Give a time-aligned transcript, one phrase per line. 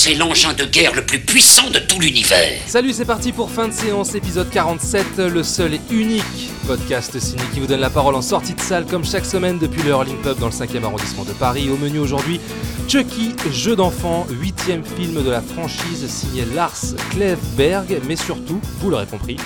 [0.00, 2.60] C'est l'engin de guerre le plus puissant de tout l'univers.
[2.68, 6.22] Salut, c'est parti pour fin de séance, épisode 47, le seul et unique
[6.68, 9.82] podcast ciné qui vous donne la parole en sortie de salle comme chaque semaine depuis
[9.82, 11.68] le Hurling Club dans le 5e arrondissement de Paris.
[11.68, 12.40] Au menu aujourd'hui,
[12.86, 19.06] Chucky, jeu d'enfant, huitième film de la franchise signé Lars Klevberg, mais surtout, vous l'aurez
[19.06, 19.36] compris,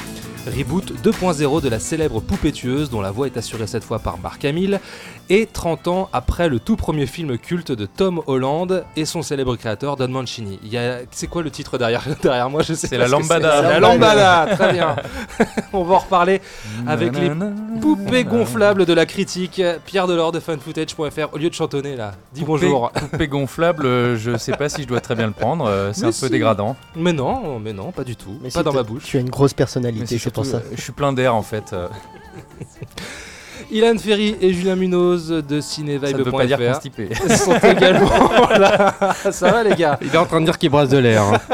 [0.47, 4.19] Reboot 2.0 de la célèbre poupée tueuse dont la voix est assurée cette fois par
[4.19, 4.81] Mark Hamill
[5.31, 9.55] et 30 ans après le tout premier film culte de Tom Holland et son célèbre
[9.55, 10.59] créateur Don Mancini.
[10.65, 10.99] Il y a...
[11.13, 12.63] C'est quoi le titre derrière, derrière moi?
[12.63, 13.63] Je sais C'est la lambada.
[13.63, 13.69] c'est.
[13.69, 14.97] La lambada, très bien.
[15.73, 16.41] On va en reparler
[16.89, 17.31] avec les
[17.81, 19.63] poupées gonflables de la critique.
[19.87, 22.13] Pierre Delors de funfootage.fr au lieu de chantonner là.
[22.35, 22.91] Dis bonjour.
[22.91, 26.03] Poupée gonflable, euh, je sais pas si je dois très bien le prendre, euh, c'est
[26.05, 26.31] un peu si.
[26.31, 26.77] dégradant.
[26.97, 28.39] Mais non, mais non, pas du tout.
[28.43, 29.05] Mais pas si dans ma bouche.
[29.05, 30.65] Tu as une grosse Mais personnalité, c'est c'est pour surtout, ça.
[30.73, 31.73] euh, je suis plein d'air en fait.
[31.73, 31.89] euh,
[33.71, 37.09] Ilan Ferry et Julien Munoz de ça ne veut pas dire cinévibe.fr constipé.
[37.37, 38.95] sont également là.
[39.31, 39.99] Ça va les gars?
[40.03, 41.23] Il est en train de dire qu'il brasse de l'air.
[41.23, 41.41] hein.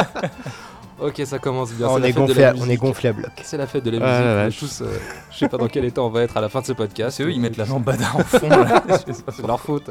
[1.01, 1.87] Ok, ça commence bien.
[1.87, 2.81] on, c'est la est fête de gonflé la à, on est musique.
[2.81, 3.31] gonflé à bloc.
[3.45, 4.61] C'est la fête de la Ah, musique.
[4.63, 4.99] on tous, euh,
[5.31, 7.17] je sais pas dans quel état on va être à la fin de ce podcast.
[7.19, 8.49] C'est eux, ils mettent la lambada en fond.
[9.31, 9.91] C'est leur faute.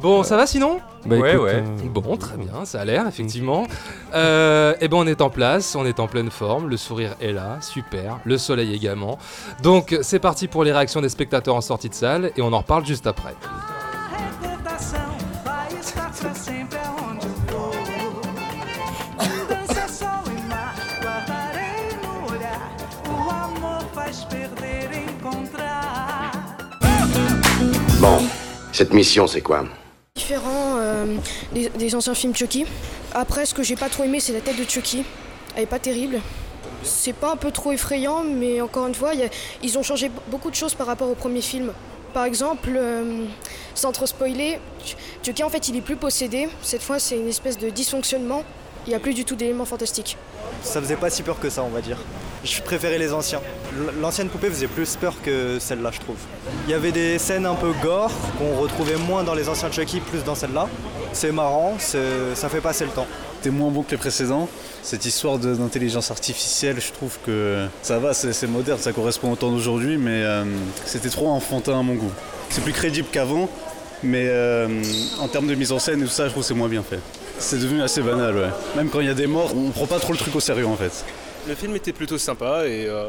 [0.00, 0.80] Bon, ça va sinon?
[1.06, 1.54] Bah, Ouais, écoute, ouais.
[1.54, 3.66] euh, Bon, très bien, ça a l'air, effectivement.
[4.14, 7.32] Euh, et ben, on est en place, on est en pleine forme, le sourire est
[7.32, 9.18] là, super, le soleil également.
[9.62, 12.58] Donc, c'est parti pour les réactions des spectateurs en sortie de salle, et on en
[12.58, 13.34] reparle juste après.
[28.00, 28.18] Bon,
[28.72, 29.64] cette mission, c'est quoi?
[30.32, 31.16] Euh,
[31.52, 32.66] des, anciens films Chucky.
[33.14, 35.04] Après, ce que j'ai pas trop aimé, c'est la tête de Chucky.
[35.56, 36.20] Elle est pas terrible.
[36.82, 39.12] C'est pas un peu trop effrayant, mais encore une fois,
[39.62, 41.72] ils ont changé beaucoup de choses par rapport au premier film.
[42.12, 43.24] Par exemple, euh,
[43.74, 46.48] sans trop spoiler, Ch- Chucky en fait il est plus possédé.
[46.62, 48.44] Cette fois, c'est une espèce de dysfonctionnement.
[48.86, 50.16] Il n'y a plus du tout d'éléments fantastiques.
[50.62, 51.96] Ça faisait pas si peur que ça, on va dire.
[52.44, 53.40] Je préférais les anciens.
[54.00, 56.16] L'ancienne poupée faisait plus peur que celle-là, je trouve.
[56.66, 60.00] Il y avait des scènes un peu gore qu'on retrouvait moins dans les anciens Chucky,
[60.00, 60.68] plus dans celle-là.
[61.12, 63.06] C'est marrant, c'est- ça fait passer le temps.
[63.36, 64.48] C'était moins bon que les précédents.
[64.82, 69.32] Cette histoire de- d'intelligence artificielle, je trouve que ça va, c'est c'est moderne, ça correspond
[69.32, 70.44] au temps d'aujourd'hui, mais euh,
[70.84, 72.12] c'était trop enfantin à mon goût.
[72.50, 73.48] C'est plus crédible qu'avant,
[74.02, 74.68] mais euh,
[75.20, 76.82] en termes de mise en scène et tout ça, je trouve que c'est moins bien
[76.82, 77.00] fait.
[77.38, 78.50] C'est devenu assez banal, ouais.
[78.76, 80.66] Même quand il y a des morts, on prend pas trop le truc au sérieux
[80.66, 81.04] en fait.
[81.48, 83.06] Le film était plutôt sympa et euh,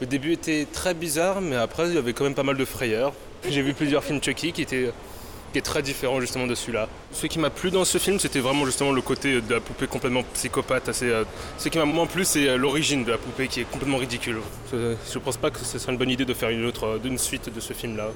[0.00, 2.64] le début était très bizarre, mais après il y avait quand même pas mal de
[2.64, 3.12] frayeur.
[3.48, 4.90] J'ai vu plusieurs films Chucky qui étaient,
[5.62, 6.88] très différents justement de celui-là.
[7.12, 9.86] Ce qui m'a plu dans ce film, c'était vraiment justement le côté de la poupée
[9.86, 10.88] complètement psychopathe.
[10.88, 11.24] Assez, euh,
[11.58, 14.38] ce qui m'a moins plu, c'est euh, l'origine de la poupée qui est complètement ridicule.
[14.72, 17.18] Je, pense pas que ce serait une bonne idée de faire une autre, euh, d'une
[17.18, 18.08] suite de ce film-là.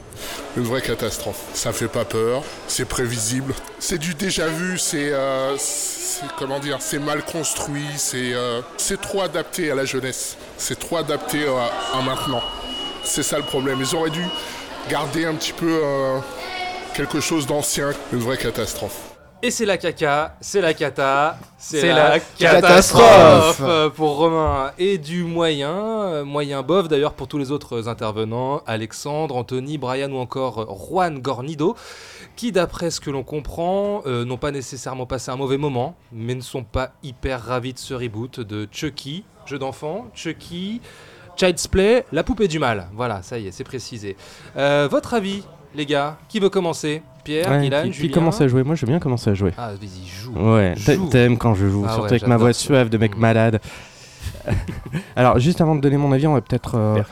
[0.56, 1.40] Une vraie catastrophe.
[1.54, 3.54] Ça fait pas peur, c'est prévisible.
[3.78, 5.12] C'est du déjà vu, c'est
[6.38, 10.36] comment dire, c'est mal construit, c'est euh, c'est trop adapté à la jeunesse.
[10.56, 12.42] C'est trop adapté à, maintenant.
[13.04, 13.78] C'est ça le problème.
[13.80, 14.24] Ils auraient dû
[14.90, 15.80] garder un petit peu
[16.94, 17.90] quelque chose d'ancien.
[18.12, 19.16] Une vraie catastrophe.
[19.42, 23.60] Et c'est la caca, c'est la cata, c'est C'est la, la catastrophe catastrophe.
[23.62, 28.60] euh, pour Romain et du moyen, euh, moyen bof d'ailleurs pour tous les autres intervenants,
[28.66, 31.74] Alexandre, Anthony, Brian ou encore euh, Juan Gornido,
[32.36, 36.34] qui d'après ce que l'on comprend euh, n'ont pas nécessairement passé un mauvais moment, mais
[36.34, 40.82] ne sont pas hyper ravis de ce reboot de Chucky, jeu d'enfant, Chucky,
[41.36, 42.88] Child's Play, la poupée du mal.
[42.92, 44.18] Voilà, ça y est, c'est précisé.
[44.58, 45.44] Euh, votre avis,
[45.75, 48.62] les gars, qui veut commencer Pierre, ouais, Ilan, qui, qui Julien commence à jouer?
[48.64, 49.53] Moi, je veux bien commencer à jouer.
[49.58, 50.32] Ah, vas-y, joue.
[50.54, 51.08] Ouais, Joue.
[51.08, 53.20] t'aimes quand je joue, Ah surtout ouais, avec ma voix suave de mec Mm.
[53.20, 53.60] malade.
[55.16, 56.75] Alors, juste avant de donner mon avis, on va peut-être.
[56.76, 57.03] euh,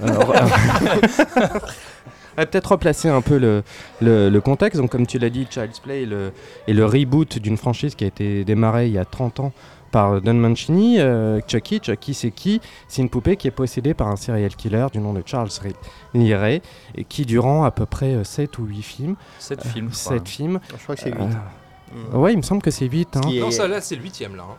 [0.00, 0.06] euh,
[2.36, 3.62] va peut-être replacer un peu le,
[4.00, 4.80] le, le contexte.
[4.80, 6.32] Donc, comme tu l'as dit, Child's Play est le,
[6.66, 9.52] est le reboot d'une franchise qui a été démarrée il y a 30 ans
[9.92, 10.98] par Don Mancini.
[10.98, 12.60] Euh, Chucky, Chucky, c'est qui?
[12.88, 15.50] C'est une poupée qui est possédée par un serial killer du nom de Charles
[16.14, 16.60] Liray,
[16.96, 20.12] et qui, durant à peu près 7 ou 8 films, 7 films, je crois.
[20.18, 21.16] 7 films, Je crois que c'est 8.
[22.14, 23.16] euh, ouais, il me semble que c'est 8.
[23.16, 23.20] Hein.
[23.30, 24.42] Est- Non, ça là, c'est le huitième là.
[24.50, 24.56] hein.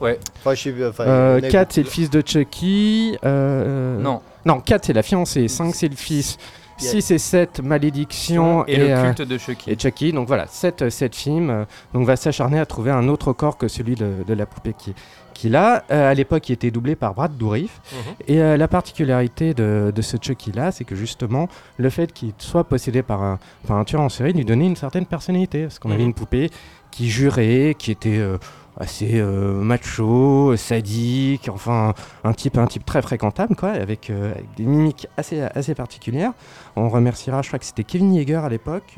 [0.00, 3.16] Enfin, je enfin, Euh, on a- 4 c'est le fils de Chucky.
[3.24, 6.38] euh, Non, Non, 4 c'est la fiancée, 5 c'est le fils,
[6.78, 9.70] 6 et 7, Malédiction Et le euh, culte de Chucky.
[9.70, 10.84] Et Chucky, donc voilà, 7,
[11.14, 11.50] films.
[11.50, 11.64] euh,
[11.94, 14.94] donc va s'acharner à trouver un autre corps que celui de, de la poupée qui-
[15.34, 15.84] qu'il a.
[15.90, 17.80] Euh, à l'époque, il était doublé par Brad Dourif.
[17.92, 18.14] Mhm.
[18.28, 21.48] Et euh, la particularité de, de ce Chucky-là, c'est que justement,
[21.78, 24.76] le fait qu'il soit possédé par un, par un tueur en série lui donnait une
[24.76, 25.62] certaine personnalité.
[25.62, 26.08] Parce qu'on avait Mhm.
[26.08, 26.50] une poupée
[26.90, 28.36] qui jurait, qui était euh,
[28.78, 34.46] assez euh, macho, sadique, enfin un type, un type très fréquentable, quoi, avec, euh, avec
[34.56, 36.32] des mimiques assez, assez particulières.
[36.76, 38.96] On remerciera, je crois que c'était Kevin Yeager à l'époque.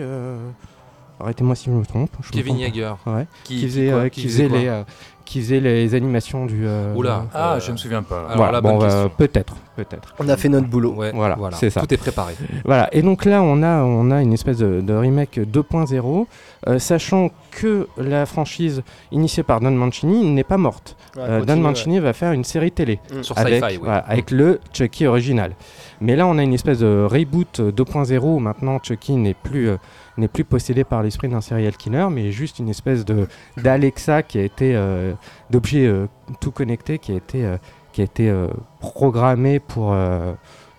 [1.21, 2.11] Euh, Arrêtez-moi si je me trompe.
[2.23, 2.57] je Kevin.
[2.59, 2.93] Yeager.
[3.07, 3.27] Ouais.
[3.45, 4.83] Qui- faisait, quoi euh, Qui qui faisait faisait quoi les, euh,
[5.25, 6.67] qui faisait les animations du.
[6.67, 7.25] euh, Oula.
[7.33, 8.25] Ah, Euh, je me souviens pas.
[8.25, 9.11] alors voilà, là, bon, bonne bah, question.
[9.17, 10.15] peut-être, peut-être.
[10.19, 10.93] On a fait notre boulot.
[10.93, 11.81] Ouais, Voilà, voilà, c'est ça.
[11.81, 12.35] Tout est préparé.
[12.65, 16.27] Voilà, et donc là, on a, on a une espèce de, de remake 2.0,
[16.67, 18.83] euh, sachant que la franchise
[19.13, 20.97] initiée par Don Mancini n'est pas morte.
[21.17, 23.23] Ouais, Euh, Don Mancini va faire une série télé Mm.
[23.23, 25.53] Sur avec, voilà, avec le Chucky original.
[26.01, 29.77] Mais là, on a une espèce de reboot 2.0 où maintenant Chucky n'est plus, euh,
[30.19, 34.39] n'est plus possédé par l'esprit d'un serial killer, mais juste une espèce de d'Alexa qui
[34.39, 35.13] a été euh,
[35.51, 36.07] d'objet euh,
[36.41, 37.57] tout connecté qui a été euh,
[37.93, 38.33] qui a été
[38.81, 39.95] programmé pour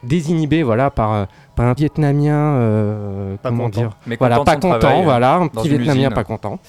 [0.03, 3.79] désinhiber voilà par par un Vietnamien Pas comment content.
[3.79, 6.59] dire Mais voilà pas content voilà un petit Vietnamien pas content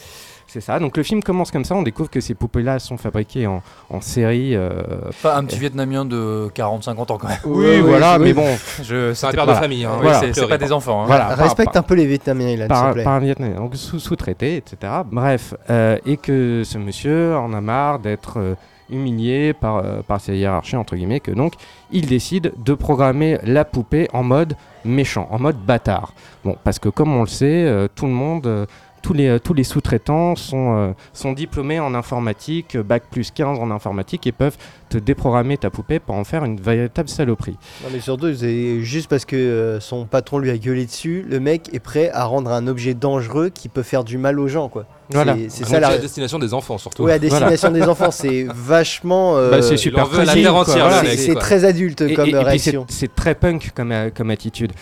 [0.61, 2.97] c'est ça donc le film commence comme ça on découvre que ces poupées là sont
[2.97, 4.71] fabriquées en, en série euh,
[5.11, 7.37] Enfin, un petit Vietnamien de 40-50 ans quand même.
[7.45, 8.25] oui, oui, voilà oui.
[8.27, 8.47] mais bon
[8.83, 9.85] Je, C'est un père de famille.
[9.85, 10.21] Hein, Oui, Voilà.
[10.21, 11.03] c'est- c'est pas des enfants.
[11.03, 11.07] hein.
[11.07, 13.77] voilà par- Respecte par- un peu les Vietnamiens, s'il te par, par un Vietnamien, donc
[13.77, 14.93] sous- sous-traité, etc.
[15.13, 18.55] Bref, euh, et que ce monsieur en a marre d'être euh,
[18.89, 21.55] humilié par, euh, par sa hiérarchie, entre guillemets, que donc
[21.91, 24.55] il décide de programmer la poupée en mode
[24.85, 26.15] méchant, en mode bâtard.
[26.45, 28.67] Bon, parce que comme on le sait, euh, tout le monde...
[29.15, 30.95] euh, tous les, sous-traitants sont,
[31.25, 34.57] euh, diplômés en informatique, euh, bac plus 15 en informatique, et peuvent
[34.89, 37.57] te déprogrammer ta poupée pour en faire une véritable saloperie.
[37.83, 41.41] Non, mais surtout, c'est juste parce que euh, son patron lui a gueulé dessus, le
[41.41, 44.69] mec est prêt à rendre un objet dangereux qui peut faire du mal aux gens,
[44.69, 44.87] quoi.
[45.11, 45.37] Voilà.
[45.49, 45.89] C'est- ça la.
[45.89, 47.05] à destination des enfants surtout.
[47.05, 49.37] Oui, à destination des enfants, c'est vachement.
[49.37, 52.33] euh, Bah, c'est super la terre entière, Voilà, c'est très adulte Et- comme et- et
[52.35, 52.87] puis réaction.
[52.89, 54.73] c'est- très punk comme, euh, comme attitude.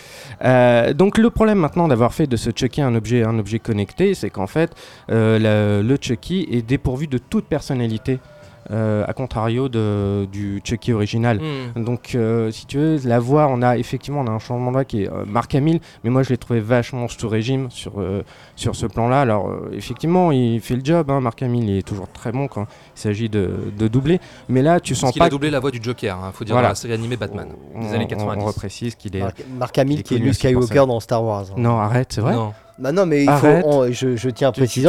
[0.43, 4.13] Euh, donc le problème maintenant d'avoir fait de ce Chucky un objet, un objet connecté,
[4.15, 4.71] c'est qu'en fait
[5.11, 8.19] euh, la- le Chucky est dépourvu de toute personnalité.
[8.71, 11.39] Euh, à contrario de, du Chucky original.
[11.75, 11.83] Hmm.
[11.83, 14.73] Donc, euh, si tu veux, la voix, on a effectivement on a un changement de
[14.73, 17.99] voix qui est euh, Marc Hamill, mais moi je l'ai trouvé vachement sous régime sur,
[18.01, 18.23] euh,
[18.55, 19.21] sur ce plan-là.
[19.21, 22.47] Alors, euh, effectivement, il fait le job, hein, Marc Hamill, il est toujours très bon
[22.47, 22.63] quand
[22.95, 24.19] il s'agit de, de doubler,
[24.49, 26.43] mais là, tu Parce sens qu'il pas a doublé la voix du Joker, hein, faut
[26.43, 26.67] dire, Voilà.
[26.69, 27.47] dans la série animée Batman.
[27.75, 28.43] on, Des années on- 90.
[28.43, 29.23] on reprécise qu'il est.
[29.57, 30.33] Marc, Hamill il qui est Luke.
[30.33, 31.45] Skywalker dans Star Wars.
[31.51, 31.55] hein.
[31.57, 32.33] Non, arrête, c'est vrai.
[32.33, 32.53] Non.
[32.77, 34.85] Bah non, mais il faut, on- je, je tiens à préciser,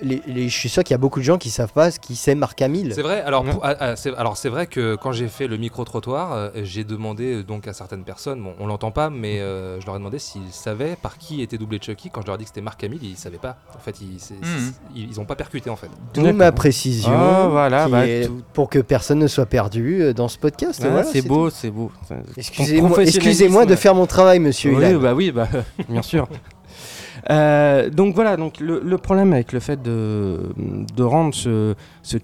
[0.00, 2.16] les- je suis sûr qu'il y a beaucoup de gens qui savent pas ce qui
[2.16, 2.92] c'est Marc Hamill.
[2.94, 3.20] C'est vrai.
[3.20, 6.32] Alors, pour- ah, ah, c'est, alors c'est vrai que quand j'ai fait le micro trottoir,
[6.32, 9.86] euh, j'ai demandé euh, donc à certaines personnes, bon, on l'entend pas, mais euh, je
[9.86, 12.08] leur ai demandé s'ils savaient par qui était doublé Chucky.
[12.08, 13.56] Quand je leur ai dit que c'était Marc Hamill, ils savaient pas.
[13.76, 15.88] En fait, ils, c'est- c'est- ils, ils ont pas percuté en fait.
[16.14, 20.28] D'où ma précision, Ah, voilà, qui bah, est- pour que personne ne soit perdu dans
[20.28, 20.80] ce podcast.
[20.82, 21.92] Ah, voilà, c'est beau, c'est beau.
[22.38, 24.74] Excusez-moi excusez-moi de faire mon travail, monsieur.
[24.74, 25.00] Oui, Ilan.
[25.00, 25.48] bah oui, bah,
[25.90, 26.26] bien sûr.
[27.30, 30.40] Euh, donc voilà, donc le, problème avec le fait de,
[30.98, 31.74] rendre ce,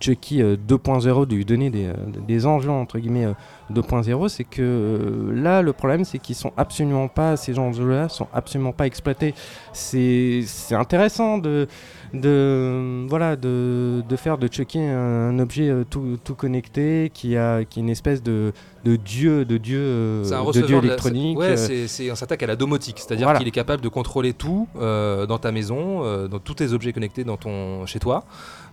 [0.00, 1.94] Chucky euh, 2.0, de lui donner des, euh,
[2.26, 3.32] des enjeux entre guillemets euh,
[3.72, 8.26] 2.0, c'est que euh, là le problème c'est qu'ils sont absolument pas, ces enjeux-là sont
[8.32, 9.34] absolument pas exploités.
[9.72, 11.66] C'est intéressant de,
[12.12, 14.96] de, voilà, de, de faire de Chucky un,
[15.30, 18.52] un objet euh, tout, tout connecté qui a qui est une espèce de,
[18.84, 21.38] de dieu, de dieu, euh, un de dieu la- électronique.
[21.38, 23.38] Ouais, c'est- on s'attaque à la domotique, c'est-à-dire Voilà.
[23.38, 26.92] qu'il est capable de contrôler tout euh, dans ta maison, euh, dans tous tes objets
[26.92, 28.24] connectés dans ton, chez toi.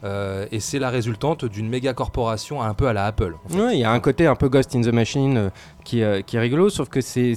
[0.03, 3.35] Euh, et c'est la résultante d'une méga corporation un peu à la Apple.
[3.45, 3.55] en fait.
[3.61, 5.49] Ouais, il y a un côté un peu Ghost in the Machine euh,
[5.83, 7.35] qui, euh, qui est rigolo, sauf que c'est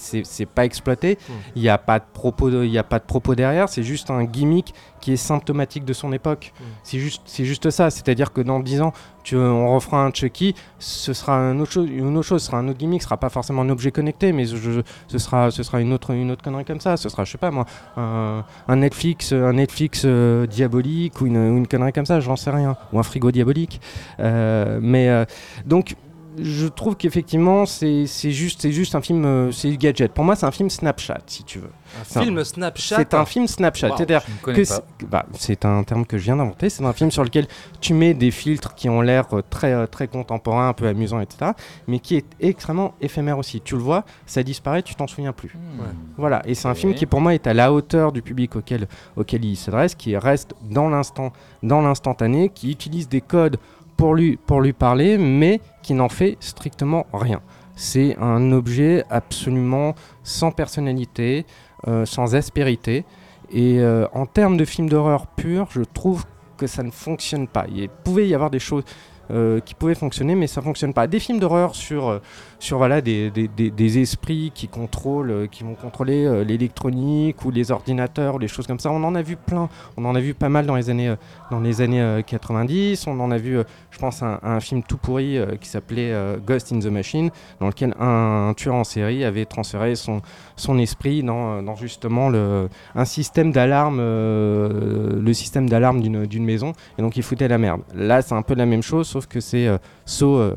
[0.55, 1.19] pas exploité.
[1.29, 1.33] Hmm.
[1.57, 3.69] Il n'y a pas de propos, de- il y a pas de propos derrière.
[3.69, 4.73] C'est juste un gimmick
[5.05, 6.55] qui est symptomatique de son époque.
[6.59, 6.65] Hmm.
[6.83, 7.91] C'est juste, c'est juste ça.
[7.91, 11.89] C'est-à-dire que dans 10 ans, tu, on refera un Chucky, ce sera un autre chose,
[11.91, 14.33] une autre chose, ce sera un autre gimmick, ce sera pas forcément un objet connecté,
[14.33, 16.97] mais je- ce sera, ce sera une autre, une autre connerie comme ça.
[16.97, 17.67] Ce sera, je sais pas moi,
[17.99, 22.37] un, un Netflix, un Netflix euh, diabolique ou une, ou une connerie comme ça, j'en
[22.37, 23.81] sais rien, ou un frigo diabolique.
[24.21, 25.27] Euh, mais euh,
[25.67, 25.97] donc
[26.41, 30.13] je trouve qu'effectivement c'est c'est juste c'est juste un film euh, c'est du gadget.
[30.13, 31.71] Pour moi c'est un film Snapchat si tu veux.
[32.01, 32.97] Un film Snapchat.
[32.97, 33.91] c'est un film Snapchat.
[33.91, 36.71] Wow, c'est-à-dire que c'est bah, c'est un terme que je viens d'inventer.
[36.71, 37.47] C'est un film sur lequel
[37.81, 41.21] tu mets des filtres qui ont l'air euh, très euh, très contemporains un peu amusants
[41.21, 41.53] etc
[41.87, 43.61] mais qui est extrêmement éphémère aussi.
[43.61, 45.51] Tu le vois ça disparaît tu t'en souviens plus.
[45.79, 45.87] Ouais.
[46.17, 48.89] voilà, et c'est un film qui pour moi est à la hauteur du public auquel,
[49.17, 53.59] auquel il s'adresse, qui reste dans l'instant, dans l'instantané, qui utilise des codes
[53.97, 57.41] pour lui, pour lui parler, mais qui n'en fait strictement rien.
[57.77, 61.45] c'est un objet absolument sans personnalité,
[61.89, 63.05] euh, sans aspérité.
[63.51, 66.25] Et euh, en termes de film d'horreur pur, je trouve
[66.57, 67.67] que ça ne fonctionne pas.
[67.75, 68.85] Il pouvait y avoir des choses
[69.31, 71.09] euh, qui pouvaient fonctionner, mais ça fonctionne pas.
[71.09, 72.21] Des films d'horreur sur,
[72.59, 77.51] sur voilà, des, des- des- esprits qui, contrôlent, euh, qui vont contrôler euh, l'électronique ou
[77.51, 79.69] les ordinateurs, ou les choses comme ça, on en a vu plein.
[79.97, 81.17] On en a vu pas mal dans les années, euh,
[81.51, 83.07] dans les années euh, 90.
[83.07, 83.59] On en a vu,
[83.91, 86.13] je pense, un, film tout pourri qui s'appelait
[86.47, 87.31] Ghost in the Machine,
[87.61, 90.23] dans lequel un, tueur en série avait transféré son,
[90.57, 97.03] son esprit dans, dans justement le, un système d'alarme, le système d'alarme d'une maison, et
[97.03, 97.83] donc il foutait la merde.
[97.95, 99.79] Là, c'est un peu la même chose, sauf que c'est euh,
[100.23, 100.55] euh,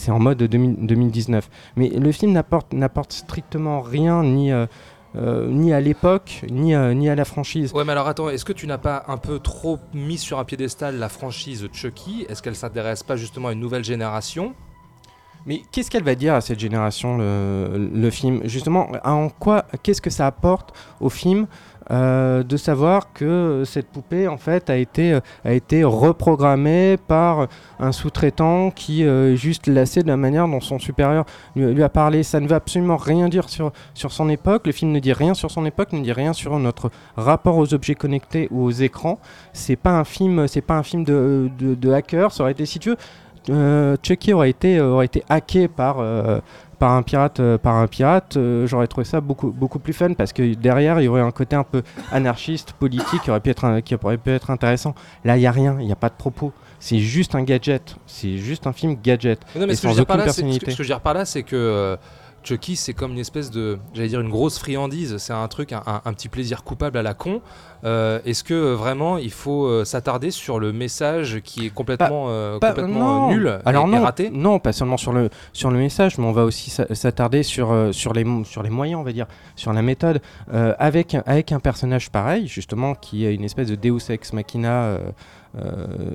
[0.00, 1.48] c'est en mode 2000 2019.
[1.76, 4.66] Mais le film n'apporte strictement rien, ni, euh,
[5.16, 7.72] euh, ni à l'époque, ni, à- ni à la franchise.
[7.74, 10.44] Ouais, mais alors attends, est-ce que tu n'as pas un peu trop mis sur un
[10.44, 12.24] piédestal la franchise Chucky?
[12.28, 14.54] Est-ce qu'elle s'intéresse pas justement à une nouvelle génération?
[15.46, 18.40] Mais qu'est-ce qu'elle va dire à cette génération, le, film?
[18.44, 21.46] Justement, en quoi, qu'est-ce que ça apporte au film
[21.90, 27.48] euh, de savoir que cette poupée, en fait, a été, euh, a été reprogrammée par
[27.80, 31.24] un sous-traitant qui euh, juste lassé de la manière dont son supérieur
[31.56, 32.22] lui, a parlé.
[32.22, 34.66] Ça ne veut absolument rien dire sur, sur son époque.
[34.66, 37.74] Le film ne dit rien sur son époque, ne dit rien sur notre rapport aux
[37.74, 39.18] objets connectés ou aux écrans.
[39.52, 42.30] C'est pas un film, pas un film de, de, de hacker.
[42.30, 42.96] Ça aurait été, si tu veux,
[43.48, 46.40] euh, Chucky aurait été, euh, aurait été hacké par, euh,
[46.78, 50.32] par un pirate, euh, par un pirate, j'aurais trouvé ça beaucoup, beaucoup plus fun parce
[50.32, 51.82] que derrière il y aurait un côté un peu
[52.12, 54.94] anarchiste, politique qui aurait pu être, un- qui aurait pu être intéressant.
[55.24, 56.52] Là il y a rien, il n'y a pas de propos.
[56.78, 59.88] C'est juste un gadget, c'est juste un film gadget Non, mais et ce que, je
[59.88, 60.70] sans veux dire par là, c'est- ce que- personnalité.
[60.70, 61.98] ce que je veux dire par là, c'est que
[62.42, 65.18] Chucky, c'est comme une espèce de, j'allais dire, une grosse friandise.
[65.18, 67.42] C'est un truc, un, un- un petit plaisir coupable à la con.
[67.84, 72.26] Euh, Est-ce que euh, vraiment il faut euh, s'attarder sur le message qui est complètement,
[72.28, 73.28] euh, Pas- complètement non.
[73.30, 74.30] nul Alors et, et non, raté?
[74.30, 77.74] non, pas seulement sur le, sur le message, mais on va aussi s'a- s'attarder sur,
[77.92, 80.20] sur, les, sur les moyens, on va dire, sur la méthode.
[80.52, 84.32] Euh, avec, un- avec un personnage pareil, justement, qui est une espèce de Deus Ex
[84.32, 84.98] Machina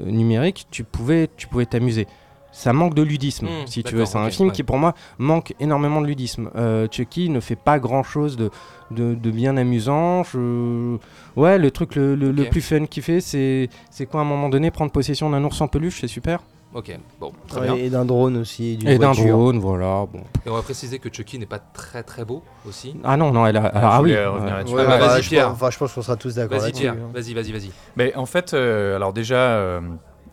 [0.05, 2.07] numérique, tu pouvais tu pouvais t'amuser.
[2.57, 4.05] Ça manque de ludisme, Hmm, si tu veux.
[4.05, 4.53] C'est un film ouais.
[4.55, 6.49] qui, pour moi, manque énormément de ludisme.
[6.55, 8.49] Euh, Chucky ne fait pas grand-chose de,
[8.91, 10.23] de, de bien amusant.
[10.23, 10.95] Je...
[11.35, 12.49] Ouais, le truc le, le- le Ok.
[12.51, 15.59] plus fun qu'il fait, c'est c'est quoi, à un moment donné, prendre possession d'un ours
[15.59, 16.39] en peluche, c'est super.
[16.73, 17.75] Ok, bon, très Ouais, bien.
[17.75, 18.79] et d'un drone aussi.
[18.85, 20.05] Et d'un drone, voilà.
[20.11, 20.21] Bon.
[20.45, 22.95] Et on va préciser que Chucky n'est pas très très beau aussi.
[23.03, 23.65] Ah non, non, elle a.
[23.73, 24.13] Ah, je ah oui.
[24.13, 24.31] euh.
[24.31, 25.47] Ouais, Ah bah, bah, vas-y, je Pierre.
[25.47, 26.71] pense- Enfin, je pense qu'on sera tous d'accord Vas-y.
[26.71, 27.11] Pierre, hein.
[27.13, 27.71] vas-y, vas-y, vas-y.
[27.97, 29.79] Mais en fait, euh, alors déjà, euh,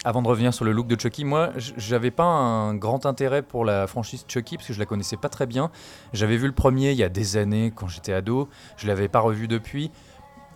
[0.05, 3.65] avant de revenir sur le look de Chucky, moi, j'avais pas un grand intérêt pour
[3.65, 5.71] la franchise Chucky parce que je la connaissais pas très bien.
[6.13, 8.49] J'avais vu le premier il y a des années quand j'étais ado.
[8.77, 9.91] Je l'avais pas revu depuis.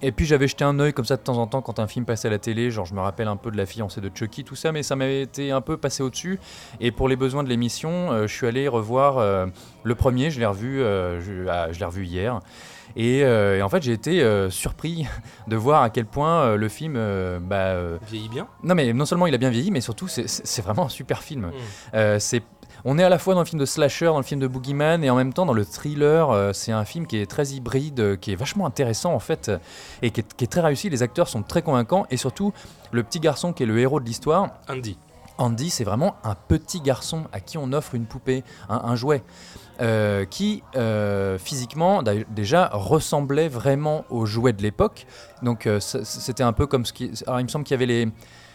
[0.03, 2.05] Et puis j'avais jeté un œil comme ça de temps en temps quand un film
[2.05, 4.45] passait à la télé, genre je me rappelle un peu de la fiancée de Chucky,
[4.45, 6.39] tout ça, mais ça m'avait été un peu passé au-dessus.
[6.81, 9.47] Et pour les besoins de l'émission, euh, je suis allé revoir euh,
[9.85, 12.41] le premier, je l'ai revu, euh, ah, je l'ai revu hier.
[12.97, 15.07] Et, euh, et en fait, j'ai été euh, surpris
[15.49, 16.95] de voir à quel point euh, le film.
[17.43, 17.75] bah,
[18.09, 18.49] Vieillit bien.
[18.63, 21.47] non, mais non seulement il a bien vieilli, mais surtout, c'est- vraiment un super film.
[21.47, 21.53] Mm.
[21.95, 22.43] Euh, c'est
[22.85, 25.03] on est à la fois dans le film de slasher, dans le film de boogeyman,
[25.03, 26.31] et en même temps dans le thriller.
[26.31, 29.51] Euh, c'est un film qui est très hybride, euh, qui est vachement intéressant en fait,
[30.03, 30.89] et qui est, qui est très réussi.
[30.89, 32.53] Les acteurs sont très convaincants, et surtout
[32.93, 34.51] le petit garçon qui est le héros de l'histoire.
[34.69, 34.97] Andy.
[35.39, 39.23] Andy, c'est vraiment un petit garçon à qui on offre une poupée, un, un jouet,
[39.81, 45.07] euh, qui euh, physiquement déjà ressemblait vraiment aux jouets de l'époque.
[45.43, 47.11] Donc euh, c'était un peu comme ce qui.
[47.27, 48.09] Alors il me semble qu'il y avait les.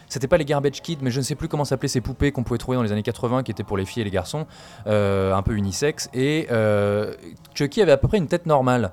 [0.08, 2.42] C'était pas les Garbage Kids, mais je ne sais plus comment s'appelaient ces poupées qu'on
[2.42, 4.46] pouvait trouver dans les années 80, qui étaient pour les filles et les garçons,
[4.84, 6.10] un peu unisex.
[6.12, 6.48] Et
[7.54, 8.92] Chucky avait à peu près une tête normale.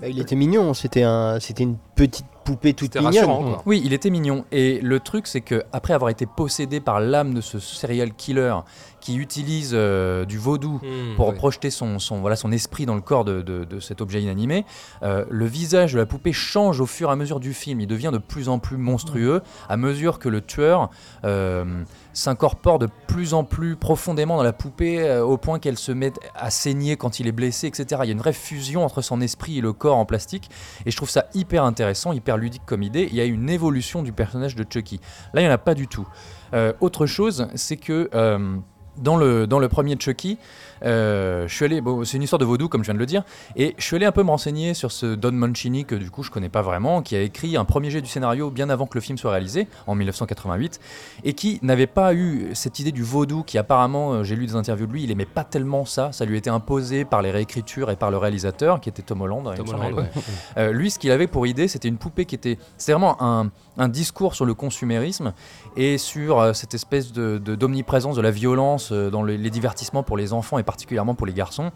[0.00, 3.14] Bah, Il était mignon, c'était un, c'était une petite poupée toute mignonne.
[3.14, 3.62] rassurant, quoi.
[3.64, 4.44] Oui, il était mignon.
[4.52, 8.54] Et le truc, c'est que après avoir été possédé par l'âme de ce serial killer
[9.00, 11.34] qui utilise euh, du vaudou Hmm, pour ouais.
[11.34, 14.64] projeter son, son, voilà, son esprit dans le corps de, de- de cet objet inanimé,
[15.02, 17.80] euh, le visage de la poupée change au fur et à mesure du film.
[17.80, 20.90] Il devient de plus en plus monstrueux à mesure que le tueur
[21.24, 21.82] euh,
[22.14, 26.12] s'incorpore de plus en plus profondément dans la poupée euh, au point qu'elle se met
[26.34, 28.00] à saigner quand il est blessé, etc.
[28.04, 30.48] Il y a une vraie fusion entre son esprit et le corps en plastique.
[30.86, 33.08] Et je trouve ça hyper intéressant, hyper ludique comme idée.
[33.10, 35.00] Il y a une évolution du personnage de Chucky.
[35.32, 36.08] Là, il n'y en a pas du tout.
[36.52, 38.56] Euh, autre chose, c'est que euh,
[38.96, 40.38] dans, le, premier Chucky,
[40.82, 43.24] je suis allé, bon, c'est une histoire de vaudou comme je viens de le dire,
[43.56, 46.22] et je suis allé un peu me renseigner sur ce Don Mancini que du coup
[46.22, 48.96] je connais pas vraiment, qui a écrit un premier jet du scénario bien avant que
[48.96, 50.80] le film soit réalisé, en 1988,
[51.24, 54.56] et qui n'avait pas eu cette idée du vaudou qui apparemment, euh, j'ai lu des
[54.56, 57.90] interviews de lui, il aimait pas tellement ça, ça lui était imposé par les réécritures
[57.90, 59.48] et par le réalisateur qui était Tom Holland.
[59.56, 59.74] il Tom.
[59.74, 60.10] Holland, ouais.
[60.56, 62.58] Euh, lui, ce qu'il avait pour idée, c'était une poupée qui était.
[62.76, 65.32] C'était vraiment un, un discours sur le consumérisme
[65.76, 70.02] et sur euh, cette espèce de, d'omniprésence de la violence euh, dans les, les divertissements
[70.02, 71.70] pour les enfants et particulièrement pour les garçons.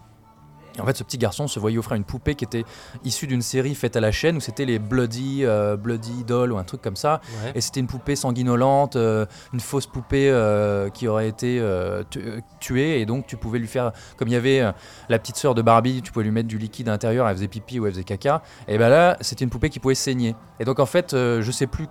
[0.77, 2.63] Et en fait, ce petit garçon se voyait offrir une poupée qui était
[3.03, 6.59] issue d'une série faite à la chaîne où c'était les Bloody, euh, Bloody Doll ou
[6.59, 7.21] un truc comme ça.
[7.43, 7.53] Ouais.
[7.57, 12.23] Et c'était une poupée sanguinolente, euh, une fausse poupée euh, qui aurait été euh, tu-
[12.61, 13.01] tuée.
[13.01, 14.63] Et donc, tu pouvais lui faire, comme il y avait
[15.09, 17.49] la petite sœur de Barbie, tu pouvais lui mettre du liquide à l'intérieur, elle faisait
[17.49, 18.43] pipi ou elle faisait caca.
[18.69, 20.37] Et ben là, c'était une poupée qui pouvait saigner.
[20.61, 21.89] Et donc, en fait, je sais plus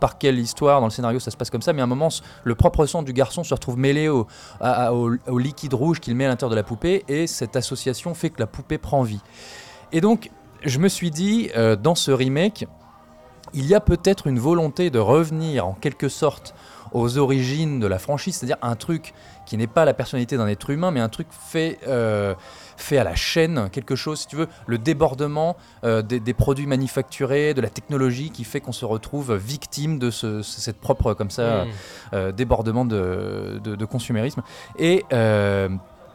[0.00, 2.08] par quelle histoire dans le scénario ça se passe comme ça, mais à un moment,
[2.44, 4.26] le propre sang du garçon se retrouve mêlé au
[5.38, 8.46] liquide rouge qu'il met à l'intérieur de la poupée, et cette association fait que la
[8.46, 9.20] poupée prend vie.
[9.92, 10.30] Et donc,
[10.64, 12.66] je me suis dit, euh, dans ce remake,
[13.54, 16.54] il y a peut-être une volonté de revenir en quelque sorte
[16.92, 19.14] aux origines de la franchise, c'est-à-dire un truc
[19.46, 22.34] qui n'est pas la personnalité d'un être humain, mais un truc fait, euh,
[22.80, 26.66] fait à la chaîne, quelque chose, si tu veux, le débordement euh, des, des produits
[26.66, 31.30] manufacturés, de la technologie qui fait qu'on se retrouve victime de ce, cette propre comme
[31.30, 31.68] ça Mm.
[32.14, 34.42] euh, débordement de, de- de consumérisme.
[34.78, 35.68] Et euh,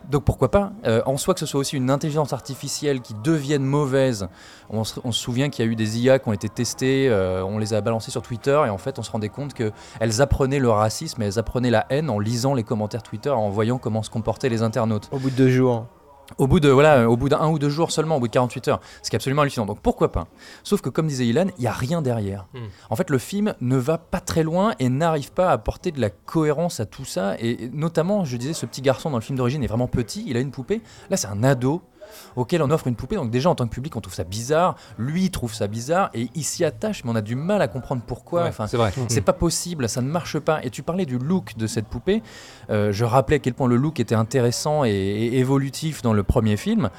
[0.10, 3.64] donc pourquoi pas Euh, En soi que ce soit aussi une intelligence artificielle qui devienne
[3.64, 4.28] mauvaise.
[4.70, 7.08] On se, on se souvient qu'il y a eu des IA qui ont été testées,
[7.10, 10.22] euh, on les a balancées sur Twitter et en fait on se rendait compte qu'elles
[10.22, 13.78] apprenaient le racisme et elles apprenaient la haine en lisant les commentaires Twitter, en voyant
[13.78, 15.08] comment se comportaient les internautes.
[15.12, 15.86] Au bout de deux jours.
[16.38, 18.68] Au bout de voilà, au bout d'un ou deux jours seulement, au bout de 48
[18.68, 19.66] heures, ce qui est absolument hallucinant.
[19.66, 20.28] Donc pourquoi pas?
[20.64, 22.48] Sauf que comme disait Ilan, il n'y a rien derrière.
[22.54, 22.68] Hmm.
[22.90, 26.02] En fait, le film ne va pas très loin et n'arrive pas à apporter de
[26.02, 27.36] la cohérence à tout ça.
[27.40, 30.24] Et et notamment, je disais, ce petit garçon dans le film d'origine est vraiment petit,
[30.28, 30.82] il a une poupée.
[31.10, 31.82] Là, c'est un ado
[32.36, 33.16] auquel on offre une poupée.
[33.16, 34.76] Donc déjà, en tant que public, on trouve ça bizarre.
[34.98, 37.68] Lui, il trouve ça bizarre et il s'y attache, mais on a du mal à
[37.68, 38.44] comprendre pourquoi.
[38.44, 38.92] Ouais, enfin, c'est vrai.
[39.10, 39.24] c'est Mhm.
[39.26, 40.64] pas possible, ça ne marche pas.
[40.64, 42.22] Et tu parlais du look de cette poupée.
[42.70, 46.24] Euh, je rappelais à quel point le look était intéressant et, et évolutif dans le
[46.24, 46.90] premier film.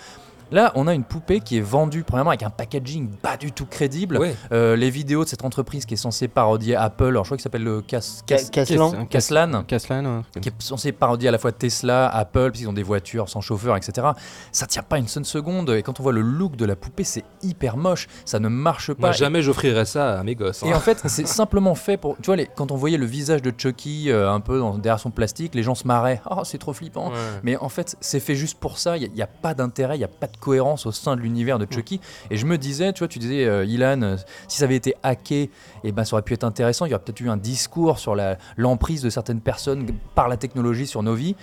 [0.52, 3.66] Là, on a une poupée qui est vendue premièrement avec un packaging pas du tout
[3.66, 4.18] crédible.
[4.18, 4.36] Ouais.
[4.52, 7.42] Euh, les vidéos de cette entreprise qui est censée parodier Apple, alors je crois qu'il
[7.42, 9.06] s'appelle le Cas, Ca- Cas- Caslan.
[9.06, 10.40] Caslan, Caslan, ouais.
[10.40, 13.76] qui est censé parodier à la fois Tesla, Apple, puisqu'ils ont des voitures sans chauffeur,
[13.76, 14.08] etc.
[14.52, 15.70] Ça tient pas une seule seconde.
[15.70, 18.06] Et quand on voit le look de la poupée, c'est hyper moche.
[18.24, 19.08] Ça ne marche pas.
[19.08, 20.62] Moi, jamais j'offrirais ça à mes gosses.
[20.62, 20.68] hein.
[20.68, 22.16] Et en fait, c'est simplement fait pour.
[22.16, 25.00] Tu vois, les- quand on voyait le visage de Chucky euh, un peu dans, derrière
[25.00, 26.20] son plastique, les gens se marraient.
[26.30, 27.08] Oh, c'est trop flippant.
[27.10, 27.16] Ouais.
[27.42, 28.96] Mais en fait, c'est fait juste pour ça.
[28.96, 31.58] Il n'y a, pas d'intérêt, il n'y a pas de cohérence au sein de l'univers
[31.58, 32.00] de Chucky.
[32.30, 34.16] Et je me disais, tu vois, tu disais, euh, Ilan, euh,
[34.48, 35.50] si ça avait été hacké,
[35.82, 36.86] eh ben, ça aurait pu être intéressant.
[36.86, 38.16] Il y aurait peut-être eu un discours sur
[38.56, 41.36] l'emprise de certaines personnes par la technologie sur nos vies.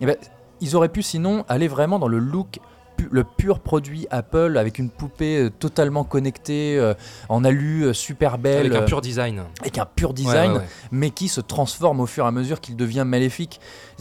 [0.00, 0.16] Eh ben,
[0.60, 2.60] ils auraient pu sinon aller vraiment dans le look
[3.04, 6.94] pu- le pur produit Apple avec une poupée euh, totalement connectée euh,
[7.28, 9.42] en alu euh, super belle Avec un pur design.
[9.60, 10.68] avec un pur design, Ouais, ouais, ouais.
[10.92, 13.60] mais qui se transforme au fur et à mesure qu'il devient maléfique.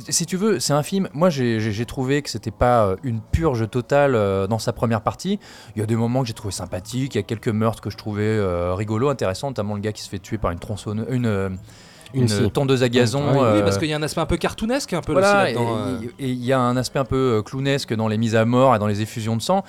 [0.10, 1.10] Si tu veux, c'est un film.
[1.14, 4.14] Moi, j'ai- trouvé que c'était pas une purge totale
[4.48, 5.38] dans sa première partie.
[5.76, 7.16] Il y a des moments que j'ai trouvé sympathiques.
[7.16, 8.40] Il y a quelques meurtres que je trouvais
[8.74, 11.58] rigolos, intéressants, notamment le gars qui se fait tuer par une tronçonneuse, une
[12.14, 13.24] une, Une tondeuse à gazon.
[13.34, 15.52] Oui, euh, parce qu'il y a un aspect un peu cartoonesque un peu voilà, aussi
[15.52, 15.78] et là-dedans.
[15.78, 15.98] euh.
[16.20, 18.76] et- il y a un aspect un peu euh, clownesque dans les mises à mort
[18.76, 19.64] et dans les effusions de sang.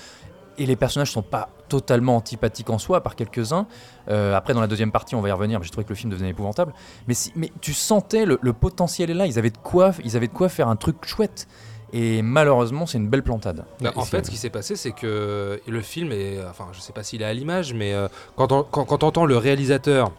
[0.56, 3.66] Et les personnages sont pas totalement antipathiques en soi, par quelques-uns.
[4.08, 5.58] Euh, après, dans la deuxième partie, on va y revenir.
[5.58, 6.72] mais J'ai trouvé que le film devenait épouvantable.
[7.08, 9.26] Mais, si, mais tu sentais le, le potentiel est là.
[9.26, 11.48] Ils avaient de quoi, ils avaient de quoi faire un truc chouette.
[11.92, 13.64] Et malheureusement, c'est une belle plantade.
[13.80, 16.38] Bah, en fait, ce qui s'est passé, c'est que le film est.
[16.48, 19.08] Enfin, je sais pas s'il est à l'image, mais euh, quand on quand, quand on
[19.08, 20.12] entend le réalisateur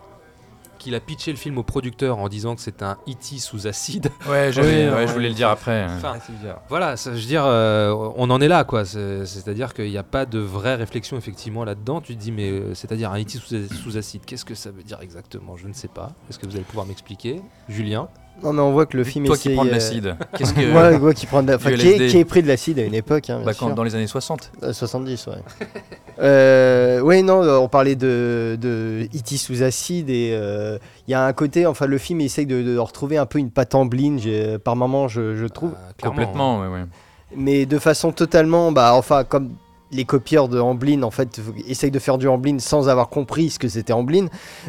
[0.78, 3.40] qu'il a pitché le film au producteur en disant que c'est un E.T.
[3.40, 4.10] sous acide.
[4.30, 5.86] Ouais, j'avais- ouais, je voulais le dire après.
[5.86, 6.14] Enfin,
[6.70, 8.86] voilà, ça, je veux dire, euh, on en est là, quoi.
[8.86, 12.02] C'est- C'est-à-dire qu'il n'y a pas de vraie réflexion effectivement là-dedans.
[12.02, 13.38] Tu te dis, mais euh, c'est-à-dire un E.T.
[13.40, 15.58] sous, sous acide, qu'est-ce que ça veut dire exactement?
[15.58, 16.12] Je ne sais pas.
[16.30, 18.08] Est-ce que vous allez pouvoir m'expliquer, Julien?
[18.44, 20.16] Non, mais on voit que le film Toi qui prends de euh, l'acide.
[20.38, 22.48] Qu'est-ce que- Moi, moi qui prend de la- enfin, qui, est, qui est pris de
[22.48, 23.30] l'acide à une époque.
[23.30, 24.52] hein, Bah, quand- dans les années 60.
[24.64, 25.34] Euh, 70, ouais.
[26.20, 29.38] euh, oui, non, euh, on parlait de, de E.T.
[29.38, 32.78] sous acide et euh, il y a un côté, enfin, le film essaye de, de
[32.78, 33.74] retrouver un peu une patte
[34.18, 35.72] j'ai- par moment, je, je trouve.
[35.98, 36.86] clairement, Complètement, ouais, ouais.
[37.36, 39.52] Mais de façon totalement, bah, enfin, comme
[39.92, 43.60] les copieurs de Amblin, en fait, essayent de faire du Amblin sans avoir compris ce
[43.60, 44.28] que c'était Amblin.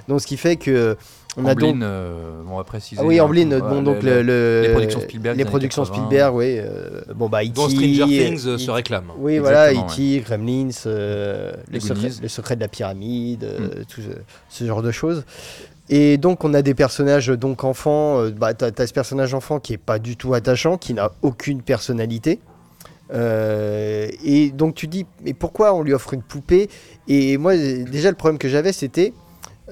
[0.09, 0.97] Donc, ce qui fait que.
[1.39, 1.83] On a Amblin, donc.
[1.83, 3.01] euh, on va préciser.
[3.03, 5.37] Ah oui, Amblin, bon, ouais, donc le- le, les le- productions Spielberg.
[5.37, 6.07] Les productions 80.
[6.07, 6.57] Spielberg, oui.
[6.59, 7.45] euh, bon, bah.
[7.47, 9.05] Dont Stranger Things, euh, se réclame.
[9.19, 12.19] Oui, voilà, E.T., Gremlins, euh, Les le, secret, Goonies.
[12.23, 13.85] le secret de la pyramide, euh, Mm.
[13.87, 14.09] tout ce,
[14.49, 15.25] ce genre de choses.
[15.89, 18.19] Et donc, on a des personnages donc enfants.
[18.21, 21.13] euh, bah, t'as, t'as ce personnage enfant qui est pas du tout attachant, qui n'a
[21.23, 22.41] aucune personnalité.
[23.13, 26.69] Euh, et donc, tu dis, mais pourquoi on lui offre une poupée?
[27.09, 29.13] Et moi, déjà, le problème que j'avais, c'était,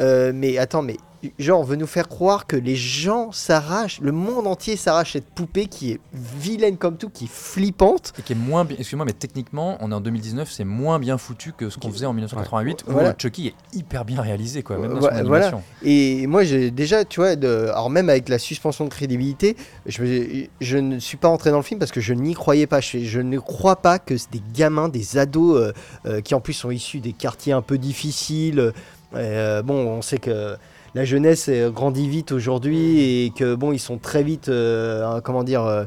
[0.00, 0.96] euh, mais attends, mais
[1.38, 5.26] genre, on veut nous faire croire que les gens s'arrachent, le monde entier s'arrache cette
[5.26, 8.12] poupée qui est vilaine comme tout, qui est flippante.
[8.18, 8.76] Et qui est moins bien.
[8.78, 12.06] Excuse-moi, mais techniquement, on est en 2019, c'est moins bien foutu que ce qu'on faisait
[12.06, 15.18] en 1988, où Chucky est hyper bien réalisé, quoi, même dans son voilà.
[15.18, 15.62] animation.
[15.82, 19.56] Et moi, j'ai déjà, tu vois, de, alors même avec la suspension de crédibilité,
[19.86, 22.80] je, je ne suis pas entré dans le film parce que je n'y croyais pas.
[22.80, 25.72] Je, je ne crois pas que c'est des gamins, des ados euh,
[26.06, 28.72] euh, qui en plus sont issus des quartiers un peu difficiles.
[29.14, 30.56] Euh, bon, on sait que
[30.94, 35.20] la jeunesse euh, grandit vite aujourd'hui et que bon, ils sont très vite, euh, hein,
[35.22, 35.84] comment dire, euh,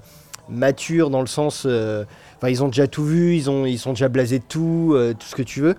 [0.49, 4.07] matures dans le sens, enfin, ils ont déjà tout vu, ils ont, ils sont déjà
[4.07, 5.75] blasés de tout, tout ce que tu veux.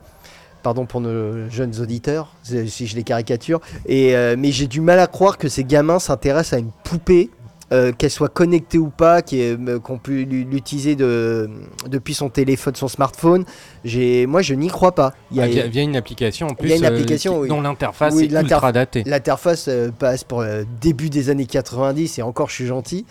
[0.62, 3.62] Pardon pour nos jeunes auditeurs, si je les caricature.
[3.87, 7.31] Et, mais j'ai du mal à croire que ces gamins s'intéressent à une poupée,
[7.72, 11.50] euh, qu'elle soit connectée ou pas, euh, qu'on peut l'u- l'utiliser de,
[11.87, 13.44] depuis son téléphone, son smartphone.
[13.85, 15.12] Moi, je n'y crois pas.
[15.31, 16.88] Il y a- Ah, via, via une application en plus il y a une euh,
[16.88, 19.02] application qui- dont l'interface est ultra datée.
[19.07, 23.04] L'interface passe pour le début des années 90 et encore je suis gentil.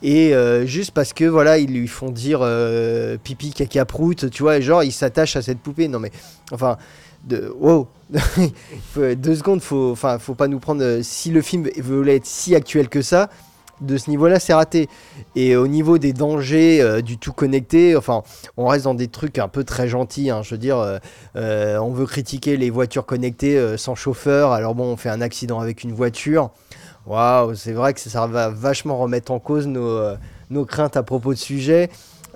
[0.00, 4.42] Et euh, juste parce que voilà, ils lui font dire euh, pipi, caca, prout, tu
[4.44, 5.88] vois, et genre il s'attache à cette poupée.
[5.88, 6.12] Non mais,
[6.52, 6.76] enfin,
[7.26, 7.88] de, wow,
[8.96, 11.00] deux secondes, faut, enfin, faut pas nous prendre.
[11.02, 13.28] si le film voulait être si actuel que ça,
[13.80, 14.88] de ce niveau-là, c'est raté.
[15.36, 18.22] Et au niveau des dangers euh, du tout connecté, enfin,
[18.56, 20.30] on reste dans des trucs un peu très gentils.
[20.30, 20.42] hein.
[20.42, 20.98] je veux dire, euh,
[21.36, 24.52] euh, on veut critiquer les voitures connectées sans chauffeur.
[24.52, 26.50] Alors bon, on fait un accident avec une voiture.
[27.06, 29.98] Waouh, c'est vrai que ça va vachement remettre en cause nos,
[30.50, 31.88] nos craintes à propos de sujet.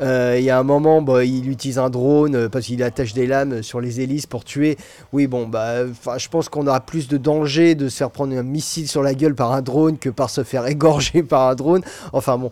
[0.02, 3.14] Euh, Il y a un moment, bah, il utilise un drone euh, parce qu'il attache
[3.14, 4.76] des lames sur les hélices pour tuer.
[5.12, 5.84] Oui, bon, bah,
[6.16, 9.14] je pense qu'on aura plus de danger de se faire prendre un missile sur la
[9.14, 11.82] gueule par un drone que par se faire égorger par un drone.
[12.12, 12.50] Enfin bon,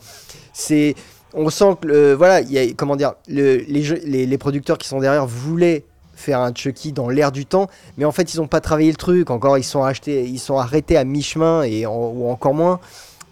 [1.35, 5.27] on sent que, voilà, il y a, comment dire, le- les, producteurs qui sont derrière
[5.27, 5.85] voulaient
[6.15, 8.97] faire un Chucky dans l'air du temps, mais en fait ils n'ont pas travaillé le
[8.97, 9.31] truc.
[9.31, 12.79] Encore, ils sont arrêtés à mi-chemin et en- ou encore moins.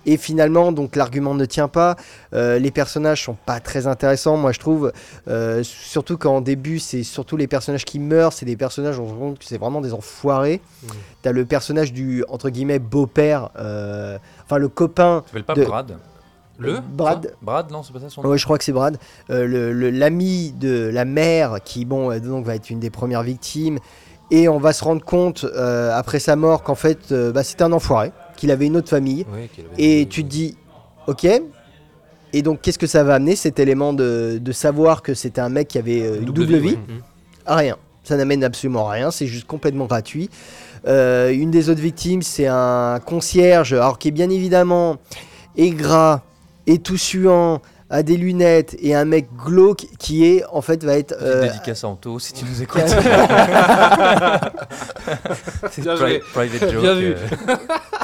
[0.06, 1.96] Et finalement, donc l'argument ne tient pas.
[2.32, 4.92] Euh, les personnages sont pas très intéressants, moi je trouve.
[5.28, 9.12] Euh, surtout qu'en début, c'est surtout les personnages qui meurent, c'est des personnages, on se
[9.12, 10.60] rend compte que c'est vraiment des enfoirés.
[11.22, 15.24] T'as le personnage du entre guillemets beau-père, euh, enfin le copain.
[15.26, 15.96] s'appelle pas de- Brad
[16.58, 17.34] Le Brad.
[17.42, 18.98] Brad, non, c'est pas ça son nom Ouais, je crois que c'est Brad.
[19.30, 22.90] Euh, le- le- L'ami de la mère qui, bon, euh, donc va être une des
[22.90, 23.78] premières victimes.
[24.30, 27.72] Et on va se rendre compte euh, après sa mort qu'en fait, bah, c'était un
[27.72, 29.26] enfoiré, qu'il avait une autre famille.
[29.32, 30.56] Ouais, et tu te dis,
[31.06, 31.26] ok.
[32.32, 35.48] Et donc, qu'est-ce que ça va amener cet élément de, de savoir que c'était un
[35.48, 37.00] mec qui avait euh, une Double double, vie, vie ouais.
[37.46, 37.76] À Rien.
[38.04, 39.10] Ça n'amène absolument à rien.
[39.10, 40.30] C'est juste complètement gratuit.
[40.86, 44.96] Euh, une des autres victimes, c'est un concierge, alors qui est bien évidemment
[45.56, 46.22] est gras,
[46.66, 50.96] est tout suant, a des lunettes et un mec glauque qui est en fait va
[50.98, 52.82] être euh, dédicace à Anto si tu nous écoutes.
[55.70, 56.22] C'est Bien pri- joué.
[56.32, 56.80] private joke.
[56.82, 57.14] Bien vu.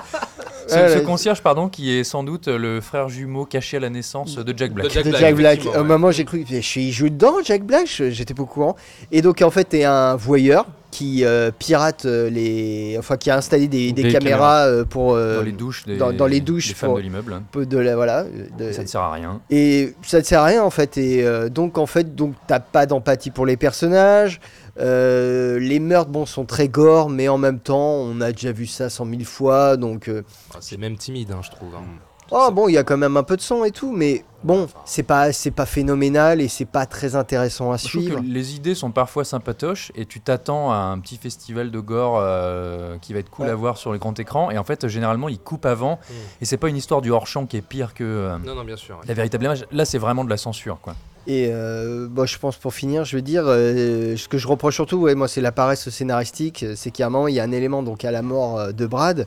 [0.69, 4.55] Ce, concierge, pardon, qui est sans doute le frère jumeau caché à la naissance de
[4.57, 4.87] Jack Black.
[4.87, 5.67] De Jack de Black, Jack Black.
[5.67, 5.85] Au ouais.
[5.85, 8.77] moment j'ai cru que il joue dedans Jack Black, j'étais pas au courant.
[9.13, 13.37] Et donc en fait t'es un voyeur qui euh, pirate euh, les, enfin qui a
[13.37, 16.41] installé des, des Des caméras euh, pour euh, Dans les douches des, dans, dans les
[16.41, 17.43] douches des femmes pour- de l'immeuble.
[17.53, 18.23] de la voilà.
[18.57, 19.41] de- Ça ne sert à rien.
[19.51, 20.97] Et ça ne sert à rien en fait.
[20.97, 24.41] Et euh, donc en fait, donc t'as pas d'empathie pour les personnages.
[24.79, 28.67] Euh, les meurtres, bon, sont très gore, mais en même temps, on a déjà vu
[28.67, 29.77] ça cent mille fois.
[29.77, 31.75] Donc, euh, Ah, C'est même timide, hein, je trouve.
[31.77, 31.83] hein.
[32.31, 34.67] oh bon, il y a quand même un peu de sang et tout, mais bon,
[34.85, 38.19] c'est pas, c'est pas phénoménal et c'est pas très intéressant à Je suivre.
[38.19, 42.19] que les idées sont parfois sympatoches et tu t'attends à un petit festival de gore
[42.19, 43.53] euh, qui va être cool Ouais.
[43.53, 46.13] à voir sur le grand écran et en fait généralement ils coupent avant Mm.
[46.41, 48.77] et c'est pas une histoire du hors-champ qui est pire que euh, Non, non, bien
[48.77, 48.97] sûr.
[48.97, 49.05] ouais.
[49.07, 49.67] la véritable image.
[49.71, 50.95] Là c'est vraiment de la censure quoi.
[51.27, 54.75] Et euh, bon, je pense pour finir, je veux dire, euh, ce que je reproche
[54.75, 56.67] surtout, moi, c'est la paresse scénaristique.
[56.77, 58.87] C'est qu'à un moment, il y a un élément donc à la mort euh, de
[58.87, 59.27] Brad,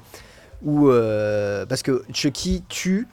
[0.64, 3.08] où euh, parce que Chucky tue.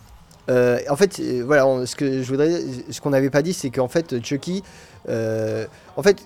[0.51, 3.71] euh, en fait, euh, voilà, ce que je voudrais, ce qu'on n'avait pas dit, c'est
[3.71, 4.63] qu'en fait, Chucky,
[5.09, 5.67] euh,
[5.97, 6.19] en fait,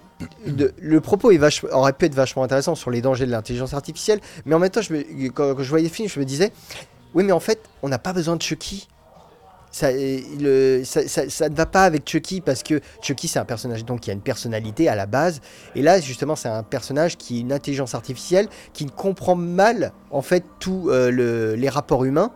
[0.81, 4.19] le propos est vache- aurait pu être vachement intéressant sur les dangers de l'intelligence artificielle,
[4.47, 4.81] mais en même temps,
[5.35, 6.51] quand je voyais le film, je me disais,
[7.15, 8.89] oui, mais en fait, on n'a pas besoin de Chucky.
[9.71, 13.45] Ça, euh, ça, ça- ça ne va pas avec Chucky parce que Chucky c'est un
[13.45, 15.41] personnage donc qui a une personnalité à la base.
[15.75, 20.23] Et là justement c'est un personnage qui est une intelligence artificielle qui comprend mal en
[20.23, 22.33] fait tous euh, le- les rapports humains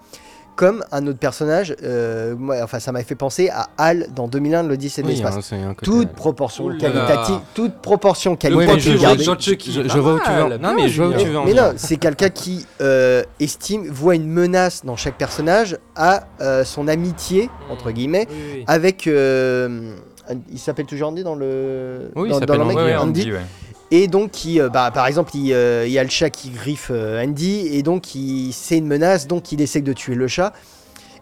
[0.56, 4.64] comme un autre personnage euh, moi, enfin ça m'a fait penser à Hal dans 2001
[4.64, 8.98] l'Odyssée de Oui, l'espace hein, toute proportion Ouh là qualitative toute proportion Oui, qualitative mais
[8.98, 10.58] je, vois où tu veux.
[10.58, 14.14] Non, mais je vois où tu veux Mais non, c'est quelqu'un qui euh, estime, voit
[14.14, 18.64] une menace dans chaque personnage, a euh, son amitié, entre guillemets, Oui, oui.
[18.66, 19.06] avec.
[19.06, 19.94] euh,
[20.50, 22.10] il s'appelle toujours Andy dans le.
[22.14, 23.20] Oui, il dans, le Andy, mec, ouais, Andy.
[23.22, 23.38] Andy, ouais.
[23.94, 26.48] Et donc, qui, euh, bah, par exemple, il, euh, il y a le chat qui
[26.48, 30.26] griffe euh, Andy, et donc il- c'est une menace, donc il essaie de tuer le
[30.28, 30.54] chat.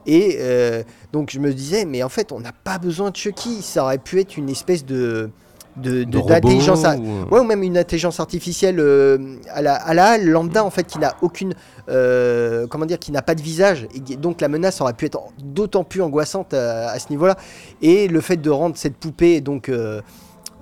[0.06, 3.60] Et euh, donc je me disais, mais en fait, on n'a pas besoin de Chucky,
[3.60, 5.30] ça aurait pu être une espèce de
[5.76, 9.18] de- de- d'intelligence ar- ou- ouais, ou même une intelligence artificielle euh,
[9.52, 11.54] à la à la lambda en fait qui n'a aucune
[11.88, 13.86] euh, comment dire qui n'a pas de visage.
[13.94, 17.36] Et donc la menace aurait pu être d'autant plus angoissante à, à ce niveau-là.
[17.82, 20.00] Et le fait de rendre cette poupée donc je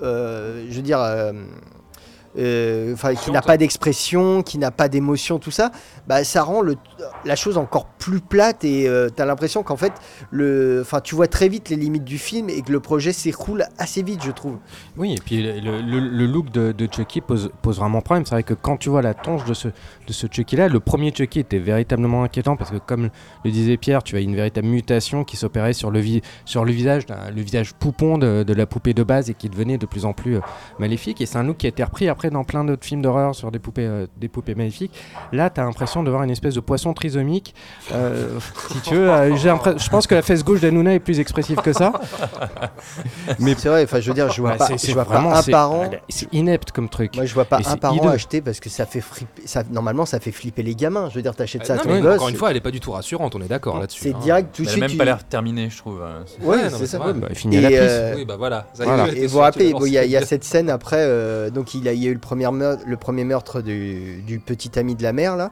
[0.02, 1.00] veux dire
[2.38, 5.70] euh, euh, enfin, qui n'a pas d'expression, qui n'a pas d'émotion, tout ça,
[6.06, 6.76] bah, ça rend le,
[7.24, 9.92] la chose encore plus plate et tu as l'impression qu'en fait,
[10.30, 13.64] le, enfin, tu vois très vite les limites du film et que le projet s'écroule
[13.78, 14.56] assez vite, je trouve.
[14.96, 18.24] Oui, et puis le, le- le- le look de, de Chucky pose, pose vraiment problème.
[18.24, 21.12] C'est vrai que quand tu vois la tonche de ce, de ce Chucky-là, le premier
[21.12, 23.10] Chucky était véritablement inquiétant parce que, comme
[23.44, 26.72] le disait Pierre, tu as une véritable mutation qui s'opérait sur le, vi- sur le
[26.72, 30.04] visage, le visage poupon de, de la poupée de base et qui devenait de plus
[30.04, 30.40] en plus euh,
[30.78, 31.20] maléfique.
[31.20, 33.50] Et c'est un look qui a été repris après dans plein d'autres films d'horreur sur
[33.50, 34.92] des poupées, euh, des poupées maléfiques.
[35.32, 37.54] Là, tu as l'impression de voir une espèce de poisson trisomique.
[37.92, 38.38] Euh,
[38.72, 41.72] si tu veux, euh, je pense que la fesse gauche d'Anouna est plus expressive que
[41.72, 41.92] ça.
[43.38, 45.34] Mais c'est vrai, enfin, je veux dire, je vois Ouais, pas, je vois pas vraiment-
[45.34, 45.90] un c'est- parent.
[46.08, 47.14] C'est inepte comme truc.
[47.16, 48.08] Moi, je vois pas Et un parent hideux.
[48.08, 49.42] acheter parce que ça fait flipper.
[49.46, 51.08] Ça, normalement, ça fait flipper les gamins.
[51.10, 52.16] Je veux dire, t'achètes ça Euh, à ton mais gosse.
[52.16, 54.02] encore une fois, elle est pas du tout rassurante, on est d'accord là-dessus.
[54.02, 54.18] C'est hein.
[54.22, 56.00] direct tout de Elle a même tu- pas l'air terminée, je trouve.
[56.02, 56.98] euh, c'est- Ouais, c'est ça.
[56.98, 57.12] vrai.
[57.14, 58.66] Bah, il finit à la euh, Oui, bah voilà.
[59.14, 62.14] Et vous rappelez, il y, a- cette scène après, donc il, a, y a eu
[62.14, 65.50] le premier meurtre, le premier meurtre du, du petit ami de la mère là,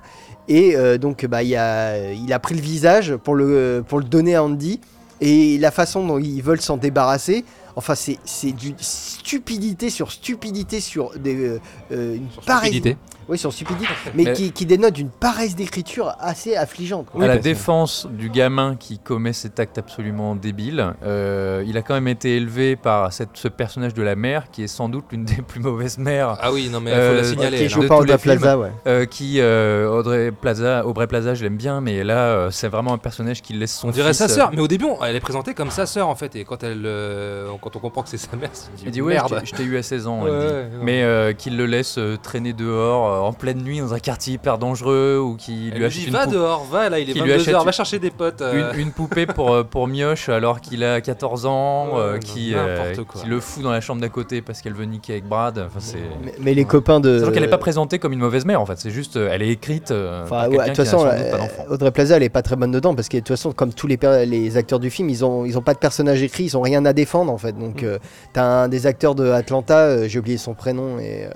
[0.49, 4.05] et euh, donc bah, il, a, il a pris le visage pour le, pour le
[4.05, 4.81] donner à Andy,
[5.21, 10.81] et la façon dont ils veulent s'en débarrasser, enfin c'est c'est du stupidité sur stupidité
[10.81, 11.61] sur des, euh,
[11.93, 12.97] euh, une pareille- stupidité.
[13.29, 17.07] Oui, sur stupidité, mais Mais- qui, qui dénote d'une paresse d'écriture assez affligeante.
[17.11, 17.25] quoi.
[17.25, 21.95] à la défense du gamin qui commet cet acte absolument débile, euh, il a quand
[21.95, 25.25] même été élevé par cette- ce personnage de la mère qui est sans doute l'une
[25.25, 26.37] des plus mauvaises mères.
[26.41, 27.59] Ah oui, non, mais il faut Euh, la Qui signaler.
[27.63, 28.17] elle, joue pas Audrey.
[28.19, 28.71] Plaza, ouais.
[28.87, 32.93] euh, qui euh, Audrey Plaza, Aubrey Plaza, je l'aime bien, mais là euh, c'est vraiment
[32.95, 35.17] un personnage qui laisse son On dirait fils, sa euh, sœur, mais au début, elle
[35.17, 38.09] est présentée comme sa sœur en fait, et quand elle, euh, quand on comprend que
[38.09, 38.51] c'est sa mère,
[38.85, 39.41] Il dit ouais, merde.
[39.45, 40.55] je t'ai eu à 16 ans, Ouais, elle dit.
[40.55, 40.85] ouais, non.
[40.85, 44.35] mais euh, qu'il le laisse euh, traîner dehors euh, en pleine nuit dans un quartier
[44.35, 47.11] hyper dangereux ou Elle lui lui achète dit une, va pou- dehors, va là, il
[47.11, 48.41] est qui lui 22 achète h une- va chercher des potes.
[48.43, 48.73] euh.
[48.75, 52.95] une, une poupée pour, euh, pour Mioche alors qu'il a 14 ans, euh, qui, euh,
[52.95, 55.59] qui le fout dans la chambre d'à côté parce qu'elle veut niquer avec Brad.
[55.59, 55.99] Enfin, c'est...
[56.25, 57.19] Mais, mais les copains de.
[57.19, 59.43] Sachant qu'elle n'est pas présentée comme une mauvaise mère en fait, c'est juste euh, elle
[59.43, 61.39] est écrite euh, Enfin, ouais, de toute qui façon, euh.
[61.71, 63.87] Audrey Plaza, elle est pas très bonne dedans parce que de toute façon, comme tous
[63.87, 66.57] les, per- les acteurs du film, ils ont, ils ont pas de personnage écrit, ils
[66.57, 67.53] ont rien à défendre en fait.
[67.53, 67.85] Donc, Mm.
[67.87, 67.99] euh,
[68.33, 71.31] t'as un des acteurs de Atlanta, euh, j'ai oublié son prénom et, euh,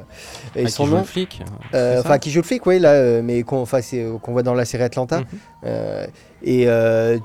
[0.57, 1.05] et Ah, son qui nom.
[1.05, 1.43] flic.
[1.75, 4.55] Euh, Enfin, qui joue le flic, oui, là, euh, mais qu'on euh, qu'on voit dans
[4.55, 5.21] la série Atlanta.
[5.21, 6.07] Mhm.
[6.43, 6.67] Et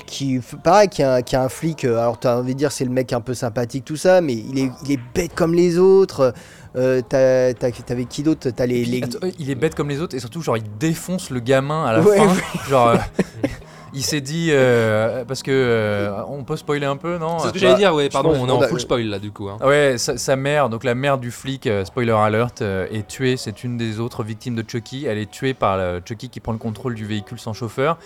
[0.06, 1.86] qui, pareil, qui a, qui a un flic.
[1.86, 4.34] alors, tu as envie de dire, c'est le mec un peu sympathique, tout ça, mais
[4.34, 6.34] il est, il est bête comme les autres.
[6.76, 8.50] Euh, T'avais qui d'autre?
[8.50, 9.02] T'as les.
[9.04, 11.94] Attends, il est bête comme les autres et surtout genre il défonce le gamin à
[11.94, 12.34] la Ouais, fin.
[12.70, 12.98] Genre euh,
[13.96, 17.54] il s'est dit euh, parce que euh, on peut spoiler un peu non C'est ce
[17.54, 19.50] que Bah, j'allais dire, ouais, pardon, on est en full spoil là du coup.
[19.50, 19.58] hein.
[19.66, 23.38] Ouais, sa, sa mère, donc la mère du flic, euh, spoiler alert, euh, est tuée.
[23.38, 25.06] C'est une des autres victimes de Chucky.
[25.06, 27.98] Elle est tuée par Chucky qui prend le contrôle du véhicule sans chauffeur.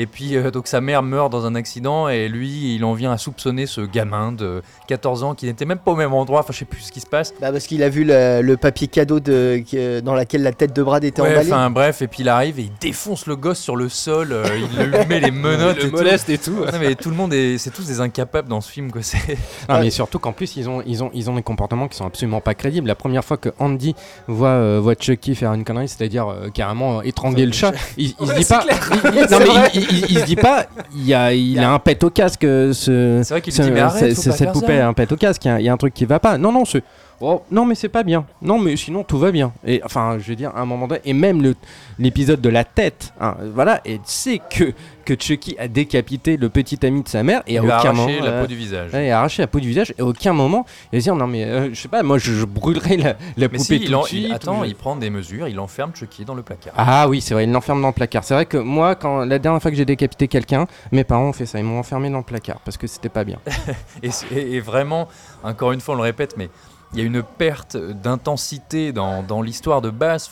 [0.00, 3.10] Et puis, euh, donc sa mère meurt dans un accident et lui, il en vient
[3.10, 6.40] à soupçonner ce gamin de 14 ans qui n'était même pas au même endroit.
[6.40, 7.34] Enfin, je sais plus ce qui se passe.
[7.40, 10.74] Bah, parce qu'il a vu le, le papier cadeau de, euh, dans laquelle la tête
[10.74, 11.52] de Brad était Ouais, emballée.
[11.52, 14.44] enfin bref, et puis il arrive et il défonce le gosse sur le sol, euh,
[14.56, 15.96] il lui met les menottes Il le et tout.
[15.96, 16.52] moleste et tout.
[16.64, 19.36] Non, mais tout le monde est, c'est tous des incapables dans ce film que c'est.
[19.68, 22.06] Ah, mais surtout qu'en plus, ils ont, ils, ont, ils ont des comportements qui sont
[22.06, 22.86] absolument pas crédibles.
[22.86, 23.94] La première fois que Andy
[24.28, 28.14] voit, euh, voit Chucky faire une connerie, c'est-à-dire euh, carrément euh, étrangler le chat, il,
[28.20, 28.64] il se dit pas.
[28.68, 31.78] il- il- non, mais il, il- il se dit pas, il, a, il a un
[31.78, 33.20] pet au casque, euh, ce.
[33.22, 34.76] C'est vrai qu'il lui ce- dit mais arrête, ce- faut ce- pas cette faire poupée
[34.78, 34.84] ça.
[34.84, 36.18] a un pet au casque, il y a- il y, a un truc qui va
[36.20, 36.38] pas.
[36.38, 36.82] Non, non, c'est.
[37.20, 38.24] Oh, non mais c'est pas bien.
[38.42, 39.52] Non mais sinon tout va bien.
[39.66, 41.54] Et enfin je veux dire à un moment donné et même
[41.98, 44.72] l'épisode de la tête, hein, voilà et c'est que
[45.04, 47.78] que Chucky a décapité le petit ami de sa mère et Il à lui a
[47.80, 48.92] aucun arraché moment la euh, peau du visage.
[48.92, 51.04] Ouais, il a arraché la peau du visage et à aucun moment il va se
[51.04, 53.58] dire non mais euh, je sais pas moi je, je brûlerai la, la Mais poupée
[53.64, 54.24] si, tout il en- de suite.
[54.26, 56.74] il- ou attends, je- il prend des mesures, il enferme Chucky dans le placard.
[56.76, 58.22] Ah oui c'est vrai il l'enferme dans le placard.
[58.22, 61.32] C'est vrai que moi quand la dernière fois que j'ai décapité quelqu'un mes parents ont
[61.32, 63.38] fait ça ils m'ont enfermé dans le placard parce que c'était pas bien.
[64.02, 64.10] Et-
[64.56, 65.08] et vraiment,
[65.42, 66.48] encore une fois, on le répète, mais
[66.92, 70.30] il y a une perte d'intensité dans, l'histoire de base.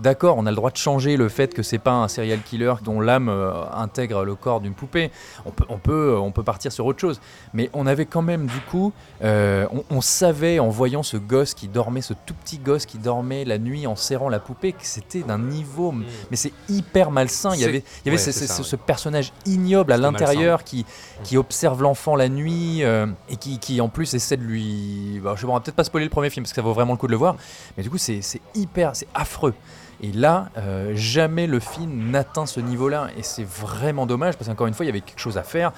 [0.00, 2.74] D'accord, on a le droit de changer le fait que c'est pas un serial killer
[2.82, 5.10] dont l'âme euh, intègre le corps d'une poupée.
[5.44, 7.20] On peut, on, peut, on peut partir sur autre chose.
[7.54, 11.54] Mais on avait quand même, du coup, euh, on, on savait en voyant ce gosse
[11.54, 14.78] qui dormait, ce tout petit gosse qui dormait la nuit en serrant la poupée, que
[14.82, 15.92] c'était d'un niveau.
[16.30, 17.54] Mais c'est hyper malsain.
[17.54, 20.86] Il y avait, il y avait ouais, ce, personnage ignoble à l'intérieur qui,
[21.24, 25.20] qui observe l'enfant la nuit euh, et qui, qui en plus essaie de lui.
[25.22, 26.62] bah, je sais pas, on va peut-être pas spoiler le premier film parce que ça
[26.62, 27.36] vaut vraiment le coup de le voir.
[27.76, 28.22] Mais du coup, c'est
[28.54, 29.54] hyper, c'est affreux.
[30.02, 33.08] Et là, euh, jamais le film n'atteint ce niveau-là.
[33.16, 35.72] Et c'est vraiment dommage parce qu'encore une fois, il y avait quelque chose à faire.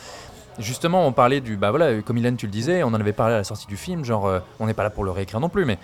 [0.59, 1.57] Justement, on parlait du.
[1.57, 3.77] Bah voilà, comme Ilan, tu le disais, on en avait parlé à la sortie du
[3.77, 4.05] film.
[4.05, 5.79] Genre, euh, on n'est pas là pour le réécrire non plus, mais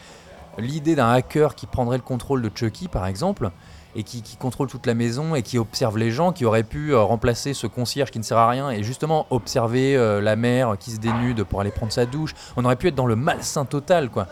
[0.59, 3.51] l'idée d'un hacker qui prendrait le contrôle de Chucky, par exemple,
[3.97, 7.01] et qui, contrôle toute la maison et qui observe les gens, qui aurait pu euh,
[7.01, 10.99] remplacer ce concierge qui ne sert à rien et justement observer la mère qui se
[10.99, 12.35] dénude pour aller prendre sa douche.
[12.57, 14.29] On aurait pu être dans le malsain total, quoi.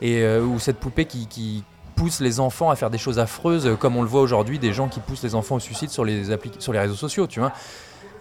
[0.00, 1.64] Et ou cette poupée qui
[2.00, 4.72] pousse les enfants à faire des choses affreuses, euh, comme on le voit aujourd'hui, des
[4.72, 7.40] gens qui poussent les enfants au suicide sur les, appli- sur les réseaux sociaux, tu
[7.40, 7.52] vois.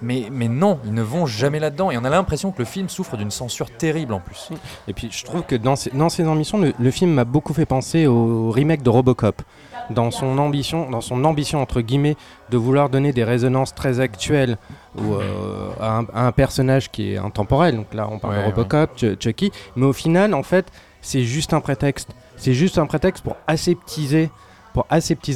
[0.01, 1.89] Mais, mais non, ils ne vont jamais là-dedans.
[1.91, 4.49] Et on a l'impression que le film souffre d'une censure terrible en plus.
[4.87, 7.53] Et puis je trouve que dans ses, dans ses ambitions, le, le film m'a beaucoup
[7.53, 9.41] fait penser au remake de Robocop.
[9.89, 12.15] Dans son ambition, dans son ambition entre guillemets,
[12.49, 14.57] de vouloir donner des résonances très actuelles
[14.97, 17.75] ou, euh, à, un, à un personnage qui est intemporel.
[17.75, 19.51] Donc là, on parle Ouais, de Robocop, Ch- Chucky.
[19.75, 20.65] Mais au final, en fait,
[21.01, 22.09] c'est juste un prétexte.
[22.39, 24.30] C'est juste un prétexte pour aseptiser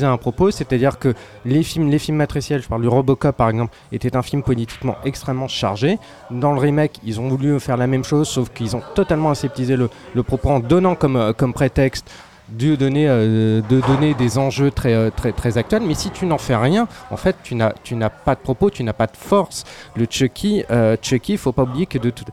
[0.05, 1.13] un propos, c'est-à-dire que
[1.43, 5.99] les films, matriciels, je parle du Robocop par exemple, était un film politiquement extrêmement chargé.
[6.31, 9.75] Dans le remake, ils ont voulu faire la même chose, sauf qu'ils ont totalement aseptisé
[9.75, 9.89] le,
[10.23, 12.09] propos en donnant comme, euh, prétexte
[12.49, 15.83] de donner, euh, de donner des enjeux très, euh, très, actuels.
[15.83, 18.93] Mais si tu n'en fais rien, en fait, tu n'as, pas de propos, tu n'as
[18.93, 19.63] pas de force.
[19.95, 22.25] Le Chucky, euh, Chucky, faut pas oublier que de tout,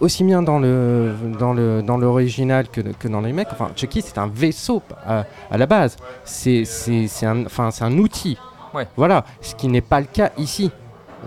[0.00, 4.02] aussi bien dans le dans le dans l'original que, que dans les mecs enfin Chucky
[4.02, 5.96] c'est un vaisseau à, à la base.
[6.24, 8.36] C'est c'est un enfin c'est un outil.
[8.74, 8.86] Ouais.
[8.96, 9.24] voilà.
[9.40, 10.70] Ce qui n'est pas le cas ici.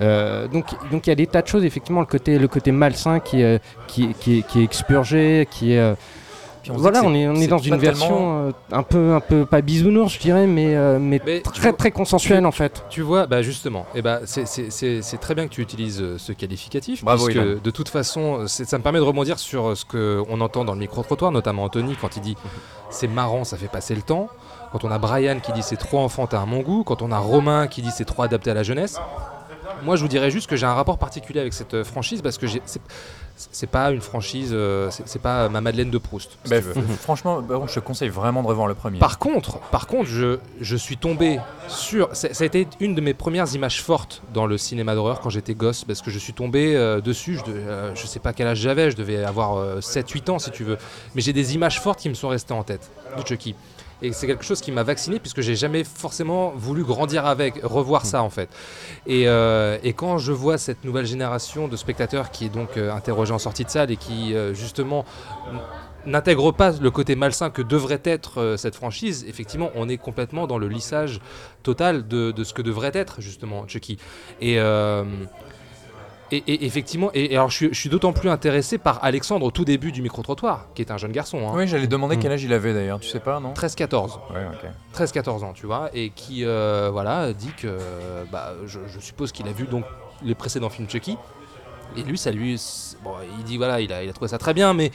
[0.02, 2.02] Euh, donc donc il y a des tas de choses effectivement.
[2.02, 5.80] Le côté le côté malsain qui est qui, qui, est- qui est expurgé qui est
[5.80, 5.96] euh,
[6.72, 9.14] on voilà que on est on est c'est dans une version tellement- euh, un peu
[9.14, 12.46] un peu pas bisounours je dirais mais euh, mais, Mais tu très vois- très consensuelle
[12.46, 15.54] en fait Tu vois, bah justement, et bah c'est- c'est c'est- c'est très bien que
[15.54, 17.56] tu utilises euh, ce qualificatif, Bravo, puisque Ilan.
[17.64, 20.80] de toute façon, c'est- ça me permet de rebondir sur ce qu'on entend dans le
[20.80, 22.36] micro-trottoir, notamment Anthony quand il dit
[22.90, 24.28] c'est marrant, ça fait passer le temps.
[24.72, 27.18] Quand on a Brian qui dit c'est trop enfantin à mon goût, quand on a
[27.18, 29.00] Romain qui dit c'est trop adapté à la jeunesse.
[29.84, 32.48] Moi, je vous dirais juste que j'ai un rapport particulier avec cette franchise parce que
[32.48, 32.62] j'ai-
[33.52, 36.38] c'est pas une franchise, euh, c'est pas ma Madeleine de Proust.
[36.44, 36.58] si Bah,
[37.00, 39.00] franchement, bah, je te conseille vraiment de revoir le premier.
[39.00, 42.10] Par contre, par contre, je, je suis tombé sur.
[42.14, 45.54] Ça, a été une de mes premières images fortes dans le cinéma d'horreur quand j'étais
[45.54, 47.38] gosse, parce que je suis tombé euh, dessus.
[47.38, 50.66] Je, euh, je sais pas quel âge j'avais, je devais avoir 7-8 ans si tu
[50.66, 50.78] veux.
[51.16, 53.56] Mais j'ai des images fortes qui me sont restées en tête de Chucky.
[54.02, 58.06] Et c'est quelque chose qui m'a vacciné puisque j'ai jamais forcément voulu grandir avec, revoir
[58.06, 58.50] ça en fait.
[59.06, 63.34] Et, euh, quand je vois cette nouvelle génération de spectateurs qui est donc euh, interrogée
[63.34, 65.04] en sortie de salle et qui euh, justement
[66.06, 70.58] n'intègre pas le côté malsain que devrait être cette franchise, effectivement, on est complètement dans
[70.58, 71.20] le lissage
[71.62, 73.98] total de, de ce que devrait être justement Chucky.
[74.40, 74.58] Et,
[76.32, 79.46] et, et effectivement, et, et alors je suis, je suis d'autant plus intéressé par Alexandre
[79.46, 81.48] au tout début du micro-trottoir, qui est un jeune garçon.
[81.48, 81.52] hein.
[81.56, 82.20] Oui, j'allais demander Mm.
[82.20, 83.54] quel âge il avait d'ailleurs, tu sais pas, non?
[83.54, 84.20] 13-14.
[84.34, 84.70] Ouais, ok.
[85.00, 87.78] 13-14 ans, tu vois, et qui euh, voilà, dit que
[88.32, 89.86] bah, je, je suppose qu'il a vu donc
[90.24, 91.18] les précédents films Chucky.
[91.98, 92.62] Et lui, ça lui.
[93.04, 94.92] Bon, il dit voilà, il a, il a trouvé ça très bien, mais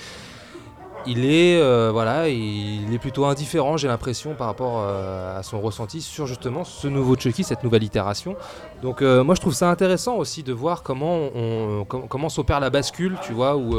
[1.06, 1.92] il est euh,
[2.28, 6.88] il est plutôt indifférent, j'ai l'impression, par rapport euh, à son ressenti sur justement ce
[6.88, 8.36] nouveau Chucky, cette nouvelle itération.
[8.82, 13.32] Donc euh, moi, je trouve ça intéressant aussi de voir comment s'opère la bascule, tu
[13.32, 13.74] vois, ou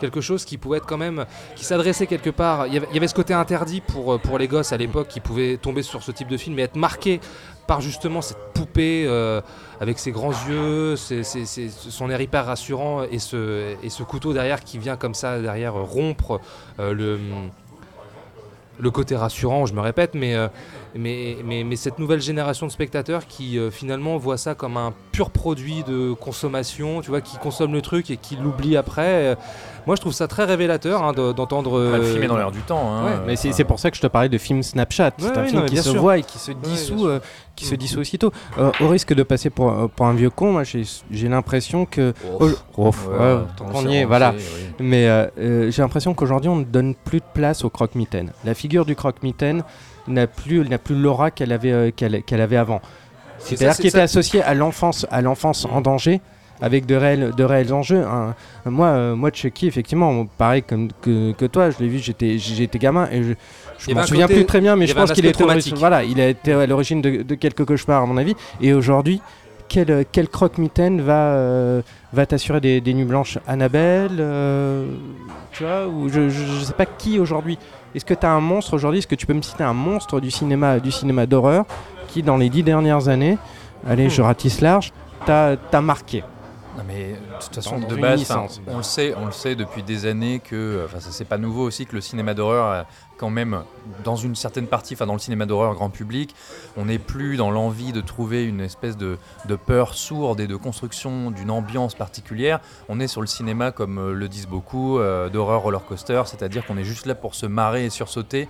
[0.00, 1.24] quelque chose qui pouvait être quand même,
[1.56, 2.66] qui s'adressait quelque part.
[2.66, 5.20] Il y avait, il y ce côté interdit pour pour les gosses à l'époque qui
[5.20, 7.20] pouvaient tomber sur ce type de film et être marqués
[7.66, 9.40] par justement cette poupée euh,
[9.80, 15.14] avec ses grands yeux, son air hyper rassurant et ce, couteau derrière qui vient comme
[15.14, 16.40] ça derrière euh, rompre
[16.78, 17.18] euh,
[18.78, 20.36] le, côté rassurant, je me répète, mais,
[20.94, 26.12] mais, cette nouvelle génération de spectateurs qui finalement voit ça comme un pur produit de
[26.12, 29.36] consommation, tu vois, qui consomme le truc et qui l'oublie après.
[29.84, 31.72] Euh, moi, je trouve ça très révélateur hein, de- d'entendre.
[31.72, 32.92] Bah, le euh, film est dans l'air du temps.
[32.94, 35.12] Hein, Ouais, euh, Mais c'est pour ça que je te parlais de film Snapchat.
[35.18, 36.00] c'est un film non, qui se sûr.
[36.00, 37.20] voit et qui se dissout, euh,
[37.56, 38.32] qui se dissout aussitôt.
[38.58, 42.12] Euh, au risque de passer pour, euh, pour un vieux con, moi j'ai l'impression que.
[42.40, 44.34] Oh, on y est, voilà.
[44.80, 48.32] Mais euh, euh, j'ai l'impression qu'aujourd'hui on ne donne plus de place au croque-mitaine.
[48.44, 49.62] La figure du croque-mitaine
[50.08, 52.80] n'a plus, n'a plus l'aura qu'elle avait, euh, qu'elle avait avant.
[53.38, 56.20] C'est-à-dire c'est- qui était associée à l'enfance, à l'enfance en danger,
[56.64, 58.02] avec de réels, de réels enjeux.
[58.02, 62.38] Un- moi, euh, moi, Chucky, effectivement, pareil comme que, que toi, je l'ai vu, j'étais,
[62.38, 65.76] j'étais gamin et je, m'en souviens côté- plus très bien, mais je pense qu'il traumatique.
[65.76, 68.34] voilà, il a été à l'origine de, de quelques cauchemars à mon avis.
[68.62, 69.20] Et aujourd'hui,
[69.68, 71.82] quel, euh, quel croque-mitaine va, euh,
[72.14, 74.86] va t'assurer des, des nuits blanches Annabelle euh,
[75.52, 77.58] Tu vois, ou je, je, je sais pas qui aujourd'hui.
[77.94, 79.00] Est-ce que tu as un monstre aujourd'hui?
[79.00, 81.66] Est-ce que tu peux me citer un monstre du cinéma, du cinéma d'horreur
[82.08, 83.36] qui, dans les dix dernières années,
[83.86, 84.92] allez, je ratisse large,
[85.26, 86.22] t'a t'a marqué?
[86.76, 90.06] Non mais de toute façon de base, on le sait, on le sait depuis des
[90.06, 92.82] années que, enfin ça c'est pas nouveau aussi que le cinéma d'horreur, euh,
[93.16, 93.62] quand même,
[94.02, 96.34] dans une certaine partie, enfin dans le cinéma d'horreur grand public,
[96.76, 100.56] on n'est plus dans l'envie de trouver une espèce de, de peur sourde et de
[100.56, 102.60] construction d'une ambiance particulière.
[102.88, 106.66] On est sur le cinéma comme euh, le disent beaucoup euh, d'horreur roller coaster, c'est-à-dire
[106.66, 108.48] qu'on est juste là pour se marrer et sursauter.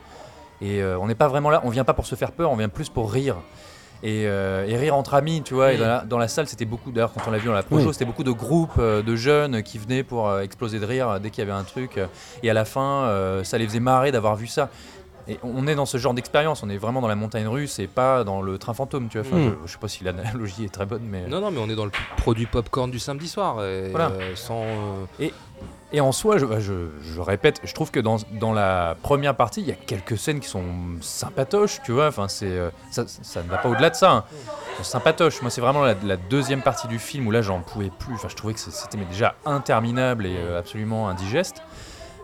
[0.61, 2.57] Et euh, on n'est pas vraiment là, on vient pas pour se faire peur, on
[2.57, 3.36] vient plus pour rire.
[4.07, 5.72] Et, euh, et rire entre amis, tu vois.
[5.72, 7.62] Et dans la, dans la salle, c'était beaucoup, d'ailleurs, quand on l'a vu dans la
[7.62, 7.92] projo, Oui.
[7.94, 11.30] c'était beaucoup de groupes euh, de jeunes qui venaient pour euh, exploser de rire dès
[11.30, 11.98] qu'il y avait un truc.
[12.42, 14.68] et à la fin, euh, ça les faisait marrer d'avoir vu ça.
[15.26, 17.86] Et on est dans ce genre d'expérience, on est vraiment dans la montagne russe et
[17.86, 19.26] pas dans le train fantôme, tu vois.
[19.26, 19.55] Enfin, Mm.
[19.62, 21.26] je, je sais pas si l'analogie est très bonne, mais.
[21.26, 23.64] Non, non, mais on est dans le produit popcorn du samedi soir.
[23.64, 24.11] Et, Voilà.
[24.11, 24.61] euh, sans.
[24.61, 25.32] euh, Et,
[25.95, 29.68] et en soi, je, bah, je, répète, je trouve que dans, la première partie, il
[29.68, 30.64] y a quelques scènes qui sont
[31.01, 32.09] sympatoches, tu vois.
[32.09, 33.05] Enfin, c'est, euh, ça,
[33.45, 34.11] ne va pas au-delà de ça.
[34.11, 34.24] hein.
[34.78, 35.40] Sont sympatoches.
[35.40, 38.14] Moi, c'est vraiment la, deuxième partie du film où là, j'en pouvais plus.
[38.14, 41.62] Enfin, je trouvais que c'était déjà interminable et euh, absolument indigeste.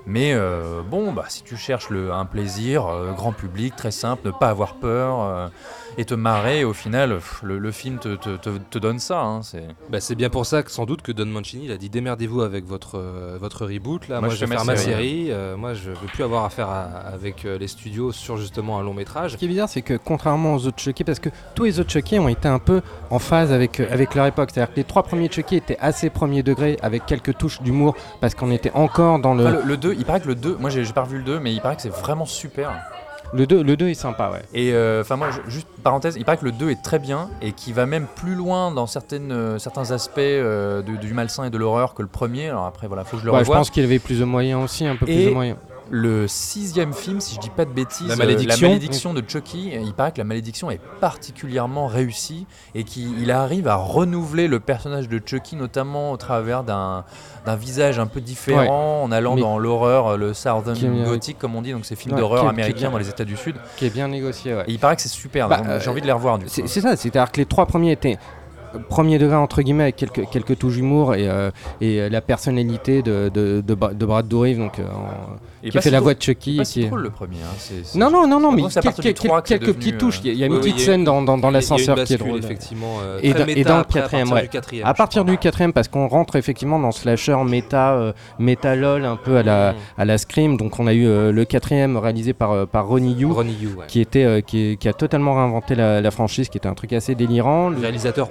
[0.05, 4.49] Mais euh, bon, bah, si tu cherches un plaisir, grand public, très simple, ne pas
[4.49, 5.51] avoir peur
[5.99, 9.21] et te marrer, au final, pff, le, le film te, te- te- te donne ça.
[9.21, 9.67] hein, c'est...
[9.91, 12.43] Bah, c'est bien pour ça que sans doute que Don Mancini il a dit démerdez-vous
[12.43, 14.21] avec votre, euh, votre reboot là.
[14.21, 15.27] Moi, Moi, je je vais fais faire ma série, série.
[15.31, 18.83] euh, moi je veux plus avoir affaire à- avec euh, les studios sur justement un
[18.83, 19.33] long métrage.
[19.33, 21.91] Ce qui est bizarre, c'est que contrairement aux autres Chucky, parce que tous les autres
[21.91, 22.81] Chucky ont été un peu
[23.11, 24.51] en phase avec, euh, avec leur époque.
[24.53, 28.35] C'est-à-dire que les trois premiers Chucky étaient assez premier degré, avec quelques touches d'humour, parce
[28.35, 29.45] qu'on était encore dans le.
[29.47, 31.25] Enfin, le, le 2, il paraît que le 2, moi j'ai j'ai pas revu le
[31.25, 32.71] 2, mais il paraît que c'est vraiment super.
[33.33, 34.43] Le 2, le 2 est sympa, ouais.
[34.55, 37.29] Et euh, enfin, moi, je- juste parenthèse, il paraît que le 2 est très bien
[37.41, 41.45] et qui va même plus loin dans certaines, euh, certains aspects euh, de- du malsain
[41.45, 42.49] et de l'horreur que le premier.
[42.49, 43.57] Alors après, voilà, faut que je le Ouais, je revoie.
[43.59, 45.57] pense qu'il avait plus de moyens aussi, un peu plus de moyens.
[45.93, 48.63] Le sixième film, si je dis pas de bêtises, La euh, Malédiction.
[48.63, 53.33] la malédiction de Chucky, il paraît que la malédiction est particulièrement réussie et qu'il il
[53.33, 57.05] arrive à renouveler le personnage de Chucky, notamment au travers d'un
[57.59, 61.63] visage un peu différent, en allant Mais- dans l'horreur, euh, le Southern Gothic, comme on
[61.63, 63.57] dit, donc ces films Ouais, d'horreur américains dans les États du Sud.
[63.77, 64.65] Qui est bien négocié, ouais.
[64.69, 66.39] Et il paraît que c'est super, Bah, donc euh, j'ai envie de les revoir.
[66.47, 68.17] C'est ça, c'est-à-dire que les trois premiers étaient
[68.89, 71.51] premier degré entre guillemets avec quelques, quelques touches d'humour et, euh,
[71.81, 74.85] et la personnalité de, de, de, Bra- de Brad Dourif donc, euh,
[75.63, 76.57] qui fait si la voix de Chucky.
[76.57, 77.37] pas et si qui est- drôle le premier.
[77.37, 79.79] hein, c'est- c'est- Non, non, non, non, mais quel- quel- 3 que c'est quelques devenu,
[79.81, 80.21] petites touches.
[80.25, 82.17] Il y a, il y a une Oui, petite scène dans, dans, l'ascenseur qui est
[82.17, 82.39] drôle.
[82.39, 84.49] effectivement, euh, et, dans- et dans le quatrième, ouais.
[84.85, 89.37] à partir du quatrième, parce qu'on rentre effectivement dans slasher méta, méta lol un peu
[89.37, 89.77] à la, Mm.
[89.99, 90.57] à la Scream.
[90.57, 93.85] Donc on a eu le quatrième réalisé par, par Ronnie Yu, Ronnie Yu, ouais.
[93.89, 96.93] qui, était, qui, est- qui a totalement réinventé la, la franchise, qui était un truc
[96.95, 97.69] assez délirant.
[97.69, 98.31] Le réalisateur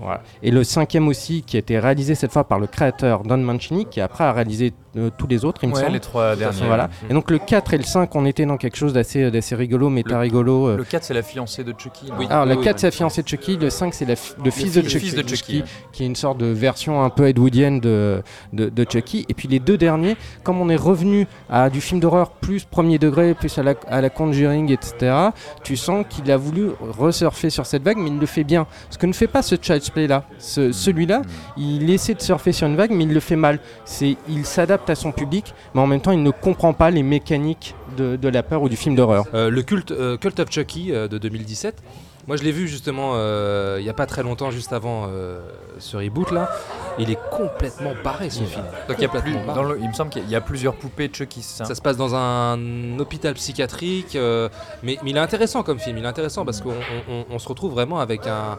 [0.00, 0.22] Voilà.
[0.42, 3.86] Et le cinquième aussi, qui a été réalisé cette fois par le créateur Don Mancini,
[3.86, 5.92] qui après a réalisé euh, tous les autres, il me Ouais, semble.
[5.92, 6.66] les trois derniers.
[6.66, 6.88] Voilà.
[7.08, 9.88] Et donc le 4 et le 5, on était dans quelque chose d'assez d'assez rigolo,
[9.88, 10.68] méta rigolo.
[10.70, 10.76] euh.
[10.76, 12.06] Le 4, c'est la fiancée de Chucky.
[12.10, 14.50] non Alors le 4 c'est la fiancée de Chucky, le 5 c'est la fi- le,
[14.50, 15.64] fils, de Chucky, fils de Chucky, ouais.
[15.92, 19.26] qui est une sorte de version un peu edwardienne de, de, de Chucky.
[19.28, 22.98] Et puis les deux derniers, comme on est revenu à du film d'horreur plus premier
[22.98, 25.14] degré, plus à la, à la Conjuring, etc.,
[25.62, 28.66] tu sens qu'il a voulu resurfer sur cette vague, mais il le fait bien.
[28.90, 30.24] Ce que ne fait pas ce Child's Play là.
[30.38, 31.22] Ce- Celui-là,
[31.56, 33.58] il essaie de surfer sur une vague, mais il le fait mal.
[33.84, 37.02] C'est, il s'adapte à son public, mais en même temps il ne comprend pas les
[37.02, 39.24] mécaniques de, de la peur ou du film d'horreur.
[39.34, 41.82] Euh, le culte, euh, Cult of Chucky euh, de 2017.
[42.28, 45.40] Moi, je l'ai vu justement euh, il n'y a pas très longtemps, juste avant euh,
[45.78, 46.50] ce reboot là.
[46.98, 48.62] Il est complètement barré ce film.
[48.88, 49.74] Donc il, y a plus- Complètement dans barré.
[49.78, 51.96] le- il me semble qu'il y a plusieurs poupées de Chucky, ça Ça se passe
[51.96, 54.48] dans un hôpital psychiatrique, euh,
[54.82, 55.96] mais, mais il est intéressant comme film.
[55.98, 58.58] Il est intéressant parce qu'on on- on- on se retrouve vraiment avec un,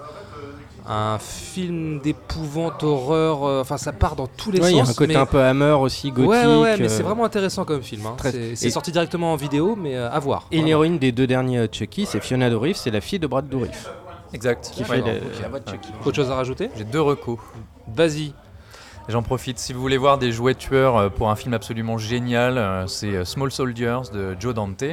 [0.87, 3.43] un film d'épouvante horreur.
[3.45, 4.71] euh, Enfin, ça part dans tous les Ouais, sens.
[4.71, 6.29] il y a un côté mais- un peu hammer aussi, gothique.
[6.29, 8.05] Ouais, ouais, ouais, mais euh, c'est vraiment intéressant comme film.
[8.05, 8.15] hein.
[8.17, 10.47] très- C'est c'est et- sorti directement en vidéo, mais euh, à voir.
[10.51, 13.89] Et l'héroïne des deux derniers Chucky, c'est Fiona Dourif, c'est la fille de Brad Dourif.
[14.33, 14.71] Exact.
[14.73, 14.97] Qui fait
[15.41, 15.89] la voix de Chucky.
[16.05, 16.69] Autre chose à rajouter?
[16.77, 17.37] J'ai deux recos.
[17.93, 18.33] Vas-y.
[19.09, 19.59] J'en profite.
[19.59, 23.07] Si vous voulez voir des jouets tueurs euh, pour un film absolument génial, euh, c'est
[23.15, 24.83] euh, Small Soldiers de Joe Dante,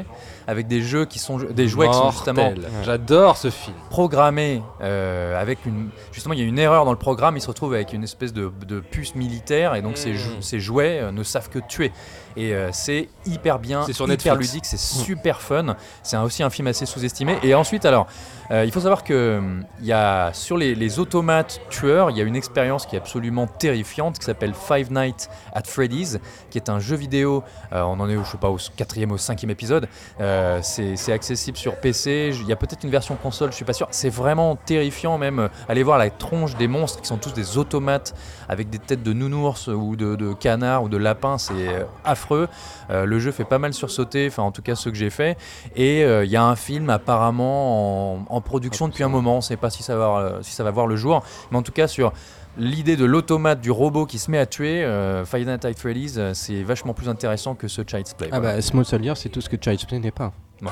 [0.47, 2.53] avec des jeux qui sont des jouets qui sont justement.
[2.85, 3.77] J'adore ce film.
[3.91, 5.91] programmés euh, avec une.
[6.13, 7.37] Justement, il y a une erreur dans le programme.
[7.37, 10.59] Il se retrouve avec une espèce de, de puce militaire et donc ces, jou- ces
[10.59, 11.93] jouets ne savent que tuer.
[12.37, 14.53] Et euh, c'est hyper bien, C'est sur hyper Netflix.
[14.53, 15.77] ludique, c'est super fun.
[16.03, 17.39] C'est un- aussi un film assez sous-estimé.
[17.43, 18.07] Et ensuite, alors,
[18.51, 22.17] euh, il faut savoir que hum, il y a sur les, les automates tueurs, il
[22.17, 26.19] y a une expérience qui est absolument terrifiante qui s'appelle Five Nights at Freddy's,
[26.51, 27.43] qui est un jeu vidéo.
[27.73, 29.89] euh, on en est, au, je sais pas, au quatrième, au cinquième épisode.
[30.21, 32.31] Euh, c'est c'est accessible sur PC.
[32.41, 33.89] Il y a peut-être une version console, je suis pas sûr.
[33.91, 35.39] C'est vraiment terrifiant même.
[35.41, 38.15] Euh, Allez voir la tronche des monstres qui sont tous des automates
[38.49, 41.37] avec des têtes de nounours ou de, de canards ou de lapins.
[41.39, 41.85] C'est euh,
[42.19, 42.49] affreux.
[42.91, 45.39] Euh, le jeu fait pas mal sursauter, enfin en tout cas ceux que j'ai fait.
[45.77, 49.35] Et euh, il y a un film apparemment en, en production depuis un moment.
[49.35, 51.23] On ne sait pas si ça, va, euh, si ça va voir le jour.
[51.51, 52.13] Mais en tout cas sur
[52.57, 56.19] l'idée de l'automate, du robot qui se met à tuer, euh, Five Nights at Freddy's,
[56.33, 58.29] c'est vachement plus intéressant que ce Child's Play.
[58.33, 58.57] Ah voilà.
[58.57, 60.33] bah Small Soldier, c'est tout ce que Child's Play n'est pas.
[60.63, 60.71] Ouais.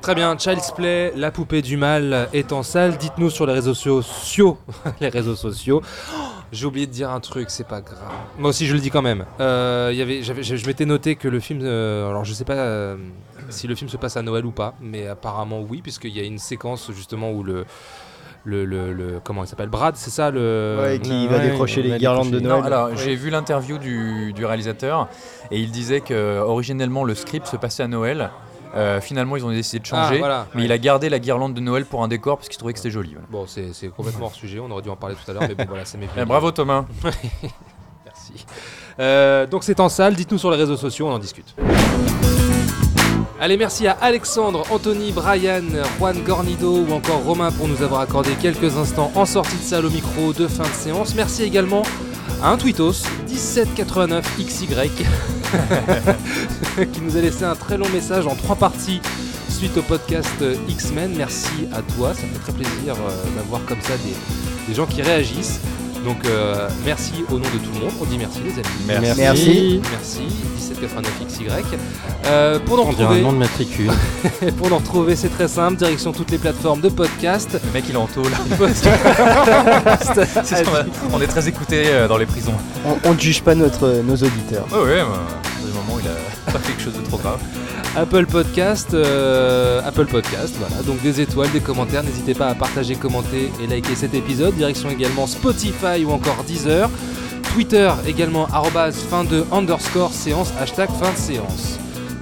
[0.00, 2.96] Très bien, Child's Play, la poupée du mal est en salle.
[2.96, 4.56] Dites-nous sur les réseaux sociaux.
[5.00, 5.82] les réseaux sociaux.
[6.14, 6.18] Oh,
[6.52, 7.98] J'ai oublié de dire un truc, c'est pas grave.
[8.38, 9.24] Moi aussi, je le dis quand même.
[9.40, 11.60] Euh, il y avait, je je m'étais noté que le film.
[11.62, 12.96] euh, alors, je sais pas euh,
[13.48, 16.24] si le film se passe à Noël ou pas, mais apparemment oui, puisqu'il y a
[16.24, 17.64] une séquence justement où le.
[18.44, 20.78] Le, le, le- comment il s'appelle Brad, c'est ça le.
[20.80, 22.60] Ouais, qui va décrocher les guirlandes de Noël.
[22.60, 22.96] Non, alors Ouais.
[22.96, 25.08] j'ai vu l'interview du, du réalisateur
[25.50, 28.30] et il disait que originellement le script se passait à Noël.
[28.74, 30.66] Euh, finalement, ils ont décidé de changer, Ah, voilà, mais ouais.
[30.66, 32.90] il a gardé la guirlande de Noël pour un décor parce qu'il trouvait que c'était
[32.90, 33.12] joli.
[33.12, 33.26] voilà.
[33.30, 35.54] Bon, c'est c'est complètement hors sujet, on aurait dû en parler tout à l'heure, mais
[35.54, 36.84] bon, voilà, c'est mes Eh, bravo Thomas.
[38.04, 38.44] Merci.
[39.00, 41.54] Euh, donc c'est en salle, dites-nous sur les réseaux sociaux, on en discute.
[43.40, 45.62] Allez, merci à Alexandre, Anthony, Brian,
[45.98, 49.86] Juan Gornido ou encore Romain pour nous avoir accordé quelques instants en sortie de salle
[49.86, 51.14] au micro de fin de séance.
[51.14, 51.82] Merci également
[52.42, 54.90] un tweetos 1789XY
[56.92, 59.00] qui nous a laissé un très long message en trois parties
[59.48, 61.14] suite au podcast X-Men.
[61.16, 63.94] Merci à toi, ça fait très plaisir euh, d'avoir comme ça
[64.68, 65.60] des gens qui réagissent.
[66.08, 68.64] Donc euh, merci au nom de tout le monde, on dit merci les amis.
[68.86, 69.20] Merci.
[69.20, 69.82] Merci.
[69.92, 70.20] Merci,
[70.72, 71.50] 1789XY.
[72.24, 73.90] Euh, pour nous On dirait un retrouver, nom de matricule.
[74.56, 77.60] pour nous retrouver, c'est très simple, direction toutes les plateformes de podcast.
[77.62, 78.30] Le mec il est en tôle.
[78.58, 78.88] Podcast.
[80.44, 82.54] C'est ça, on a- on est très écouté euh, dans les prisons.
[83.04, 84.64] On, ne juge pas notre, nos auditeurs.
[84.72, 85.26] Ouais, ouais, bah,
[85.62, 87.38] à des moments il a pas fait quelque chose de trop grave.
[87.96, 90.82] Apple Podcast, euh, Apple Podcast, voilà.
[90.82, 92.02] Donc des étoiles, des commentaires.
[92.02, 94.54] N'hésitez pas à partager, commenter et liker cet épisode.
[94.54, 96.90] Direction également Spotify ou encore Deezer.
[97.52, 101.78] Twitter également fin de underscore séance hashtag fin de séance.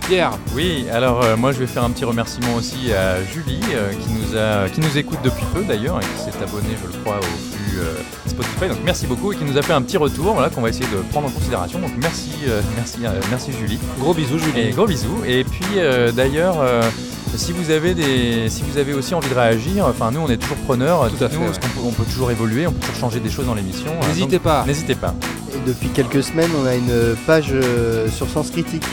[0.06, 3.90] Pierre, Oui, alors euh, moi je vais faire un petit remerciement aussi à Julie euh,
[3.92, 7.02] qui, nous a, qui nous écoute depuis peu d'ailleurs et qui s'est abonnée je le
[7.02, 7.94] crois au euh,
[8.42, 8.68] Spotify.
[8.68, 10.86] Donc merci beaucoup et qui nous a fait un petit retour voilà, qu'on va essayer
[10.86, 11.78] de prendre en considération.
[11.78, 13.78] Donc merci, euh, merci, euh, merci Julie.
[13.98, 14.68] gros bisous Julie.
[14.68, 15.22] Et gros bisous.
[15.26, 16.82] Et puis euh, d'ailleurs, euh,
[17.34, 20.36] si vous avez des, si vous avez aussi envie de réagir, enfin nous on est
[20.36, 21.10] toujours preneurs.
[21.10, 23.30] Tout à fait, parce qu'on peut, on peut toujours évoluer, on peut toujours changer des
[23.30, 23.90] choses dans l'émission.
[24.08, 24.64] N'hésitez pas.
[24.66, 25.14] N'hésitez pas.
[25.54, 27.52] Et depuis quelques semaines, on a une page
[28.14, 28.84] sur Sens Critique.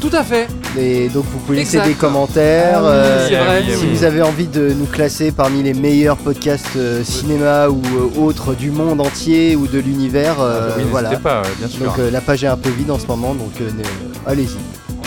[0.00, 0.48] Tout à fait.
[0.80, 1.88] Et donc vous pouvez laisser Exact.
[1.88, 2.78] des commentaires.
[2.78, 3.62] Ah oui, euh, vrai.
[3.66, 3.90] si oui.
[3.94, 8.54] vous avez envie de nous classer parmi les meilleurs podcasts euh, cinéma ou euh, autres
[8.54, 11.08] du monde entier ou de l'univers, euh, Ah, oui, voilà.
[11.08, 11.84] N'hésitez pas, bien sûr.
[11.86, 13.68] Donc euh, la page est un peu vide en ce moment, donc euh,
[14.24, 14.56] allez-y.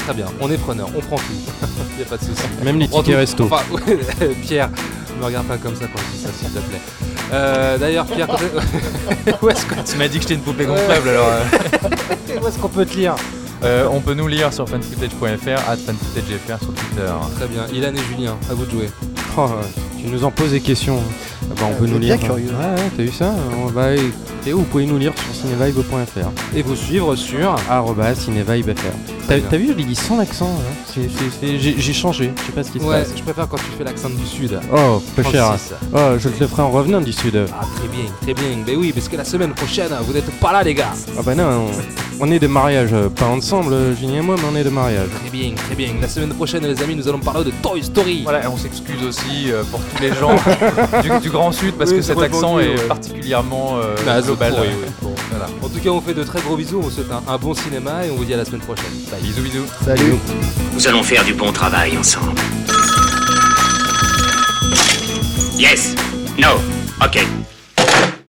[0.05, 1.23] Très bien, on est preneur, on prend tout.
[1.93, 2.43] Il n'y a pas de souci.
[2.65, 3.45] Même les tickets resto.
[3.45, 3.63] Enfin,
[4.41, 4.69] Pierre,
[5.15, 6.81] ne me regarde pas comme ça quand je dis ça, s'il te plaît.
[7.33, 8.27] Euh, D'ailleurs, Pierre,
[9.41, 11.27] où est-ce que- Tu m'as dit que j'étais une poupée gonflable alors.
[11.27, 13.15] euh, où est-ce qu'on peut te lire?
[13.63, 17.11] Euh, on peut nous lire sur fanfootage.fr, at fanfootagefr sur Twitter.
[17.37, 18.89] Très bien, Ilan et Julien, à vous de jouer.
[19.37, 19.47] Oh,
[20.01, 20.99] tu nous en poses des questions.
[21.43, 22.17] Ah bah, on peut vous nous lire.
[22.17, 22.49] bien curieux.
[22.49, 26.55] Ouais, ouais, t'as vu ça On va- Et vous pouvez nous lire sur cinevibe.fr.
[26.57, 27.55] Et vous suivre sur.
[27.69, 29.20] Arroba cinevibe.fr.
[29.27, 30.49] T'as vu, je l'ai dit sans l'accent.
[30.59, 30.73] hein.
[30.93, 32.33] C'est- c'est- c'est- J'ai j'ai changé.
[32.37, 33.13] Je sais pas ce qui se Ouais, passe.
[33.15, 34.59] je préfère quand tu fais l'accent du Sud.
[34.75, 35.45] Oh, peu cher.
[35.45, 35.73] 36.
[35.93, 37.45] Oh, je te le ferai en revenant du sud.
[37.53, 38.57] Ah, très bien, très bien.
[38.67, 40.91] Mais oui, parce que la semaine prochaine, vous n'êtes pas là, les gars.
[41.17, 41.67] Ah bah non,
[42.19, 42.89] on, on est de mariage.
[42.93, 45.07] euh, Pas ensemble, Julien et moi, mais on est de mariage.
[45.21, 45.89] Très bien, très bien.
[46.01, 48.21] La semaine prochaine, les amis, nous allons parler de Toy Story.
[48.23, 50.35] Voilà, et on s'excuse aussi euh, pour tous les gens
[51.03, 52.87] du, du Grand Sud parce Oui, que cet accent est ouais.
[52.87, 54.53] particulièrement euh, Bah, global.
[54.53, 55.10] pourri.
[55.31, 55.47] Voilà.
[55.63, 56.77] En tout cas, on fait de très gros bisous.
[56.79, 58.91] On vous souhaite un, un bon cinéma et on vous dit à la semaine prochaine.
[59.09, 59.21] Bye.
[59.21, 59.65] Bisous, bisous.
[59.83, 60.15] Salut.
[60.73, 62.39] Nous allons faire du bon travail ensemble.
[65.57, 65.95] Yes.
[66.37, 66.49] No.
[67.03, 67.25] Ok.